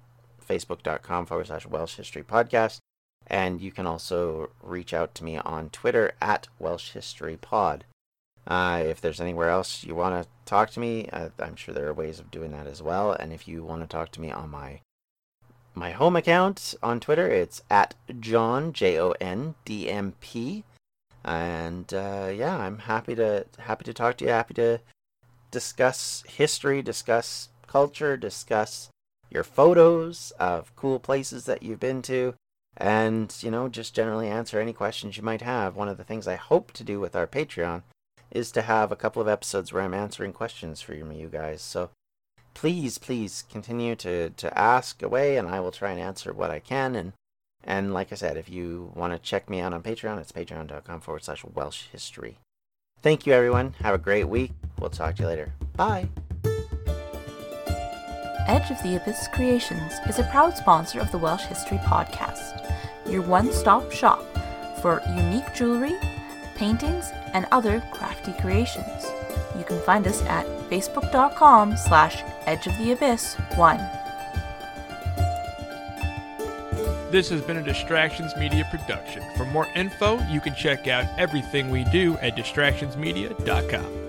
facebook.com 0.47 1.25
forward 1.25 1.47
slash 1.47 1.65
Welsh 1.65 1.95
History 1.95 2.23
Podcast. 2.23 2.79
And 3.27 3.61
you 3.61 3.71
can 3.71 3.85
also 3.85 4.49
reach 4.61 4.93
out 4.93 5.15
to 5.15 5.23
me 5.23 5.37
on 5.37 5.69
Twitter 5.69 6.13
at 6.21 6.47
Welsh 6.59 6.91
History 6.91 7.37
Pod. 7.37 7.85
Uh, 8.47 8.81
if 8.85 8.99
there's 8.99 9.21
anywhere 9.21 9.49
else 9.49 9.83
you 9.83 9.93
want 9.93 10.23
to 10.23 10.29
talk 10.45 10.71
to 10.71 10.79
me, 10.79 11.07
uh, 11.13 11.29
I'm 11.39 11.55
sure 11.55 11.73
there 11.73 11.87
are 11.87 11.93
ways 11.93 12.19
of 12.19 12.31
doing 12.31 12.51
that 12.51 12.67
as 12.67 12.81
well. 12.81 13.11
And 13.11 13.31
if 13.31 13.47
you 13.47 13.63
want 13.63 13.81
to 13.81 13.87
talk 13.87 14.11
to 14.13 14.21
me 14.21 14.31
on 14.31 14.49
my 14.49 14.81
my 15.73 15.91
home 15.91 16.15
account 16.15 16.75
on 16.83 16.99
Twitter. 16.99 17.27
It's 17.27 17.61
at 17.69 17.95
John 18.19 18.73
J 18.73 18.99
O 18.99 19.11
N 19.21 19.55
D 19.65 19.89
M 19.89 20.13
P, 20.19 20.63
and 21.23 21.93
uh, 21.93 22.31
yeah, 22.33 22.57
I'm 22.57 22.79
happy 22.79 23.15
to 23.15 23.45
happy 23.59 23.85
to 23.85 23.93
talk 23.93 24.17
to 24.17 24.25
you. 24.25 24.31
Happy 24.31 24.53
to 24.55 24.79
discuss 25.49 26.23
history, 26.27 26.81
discuss 26.81 27.49
culture, 27.67 28.17
discuss 28.17 28.89
your 29.29 29.43
photos 29.43 30.31
of 30.39 30.75
cool 30.75 30.99
places 30.99 31.45
that 31.45 31.63
you've 31.63 31.79
been 31.79 32.01
to, 32.03 32.33
and 32.77 33.35
you 33.41 33.51
know 33.51 33.69
just 33.69 33.95
generally 33.95 34.27
answer 34.27 34.59
any 34.59 34.73
questions 34.73 35.17
you 35.17 35.23
might 35.23 35.41
have. 35.41 35.75
One 35.75 35.87
of 35.87 35.97
the 35.97 36.03
things 36.03 36.27
I 36.27 36.35
hope 36.35 36.71
to 36.73 36.83
do 36.83 36.99
with 36.99 37.15
our 37.15 37.27
Patreon 37.27 37.83
is 38.29 38.51
to 38.51 38.61
have 38.61 38.91
a 38.91 38.95
couple 38.95 39.21
of 39.21 39.27
episodes 39.27 39.71
where 39.73 39.83
I'm 39.83 39.93
answering 39.93 40.33
questions 40.33 40.81
for 40.81 40.93
you 40.93 41.29
guys. 41.31 41.61
So 41.61 41.89
please, 42.53 42.97
please 42.97 43.43
continue 43.49 43.95
to, 43.97 44.29
to 44.31 44.57
ask 44.57 45.01
away, 45.01 45.37
and 45.37 45.47
I 45.47 45.59
will 45.59 45.71
try 45.71 45.91
and 45.91 45.99
answer 45.99 46.33
what 46.33 46.51
I 46.51 46.59
can. 46.59 46.95
And 46.95 47.13
and 47.63 47.93
like 47.93 48.11
I 48.11 48.15
said, 48.15 48.37
if 48.37 48.49
you 48.49 48.91
want 48.95 49.13
to 49.13 49.19
check 49.19 49.49
me 49.49 49.59
out 49.59 49.73
on 49.73 49.83
Patreon, 49.83 50.19
it's 50.19 50.31
patreon.com 50.31 51.01
forward 51.01 51.23
slash 51.23 51.43
Welsh 51.45 51.85
history. 51.91 52.39
Thank 53.01 53.25
you, 53.25 53.33
everyone. 53.33 53.75
Have 53.79 53.93
a 53.93 53.99
great 53.99 54.27
week. 54.27 54.51
We'll 54.79 54.89
talk 54.89 55.15
to 55.15 55.23
you 55.23 55.27
later. 55.27 55.53
Bye. 55.75 56.07
Edge 58.47 58.71
of 58.71 58.81
the 58.81 58.99
Abyss 58.99 59.27
Creations 59.33 59.93
is 60.09 60.19
a 60.19 60.23
proud 60.31 60.57
sponsor 60.57 60.99
of 60.99 61.11
the 61.11 61.17
Welsh 61.17 61.43
History 61.43 61.77
Podcast, 61.77 62.75
your 63.07 63.21
one 63.21 63.51
stop 63.51 63.91
shop 63.91 64.25
for 64.81 65.01
unique 65.15 65.53
jewelry, 65.53 65.93
paintings, 66.55 67.11
and 67.33 67.47
other 67.51 67.83
crafty 67.91 68.33
creations. 68.33 69.05
You 69.57 69.63
can 69.63 69.79
find 69.81 70.07
us 70.07 70.21
at 70.23 70.45
facebook.com 70.69 71.77
slash 71.77 72.23
edge 72.45 72.67
of 72.67 72.77
the 72.77 72.91
abyss 72.91 73.35
1. 73.55 73.77
This 77.11 77.29
has 77.29 77.41
been 77.41 77.57
a 77.57 77.63
Distractions 77.63 78.33
Media 78.37 78.65
production. 78.71 79.21
For 79.35 79.45
more 79.45 79.67
info, 79.75 80.17
you 80.29 80.39
can 80.39 80.55
check 80.55 80.87
out 80.87 81.05
everything 81.19 81.69
we 81.69 81.83
do 81.85 82.17
at 82.19 82.37
distractionsmedia.com. 82.37 84.01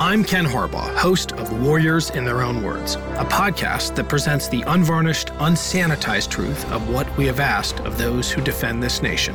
I'm 0.00 0.24
Ken 0.24 0.46
Harbaugh, 0.46 0.96
host 0.96 1.32
of 1.32 1.52
Warriors 1.60 2.10
in 2.10 2.24
Their 2.24 2.42
Own 2.42 2.62
Words, 2.62 2.94
a 2.94 3.24
podcast 3.24 3.96
that 3.96 4.08
presents 4.08 4.48
the 4.48 4.62
unvarnished, 4.62 5.28
unsanitized 5.34 6.30
truth 6.30 6.64
of 6.72 6.88
what 6.88 7.14
we 7.18 7.26
have 7.26 7.38
asked 7.38 7.80
of 7.80 7.98
those 7.98 8.30
who 8.30 8.40
defend 8.40 8.82
this 8.82 9.02
nation. 9.02 9.34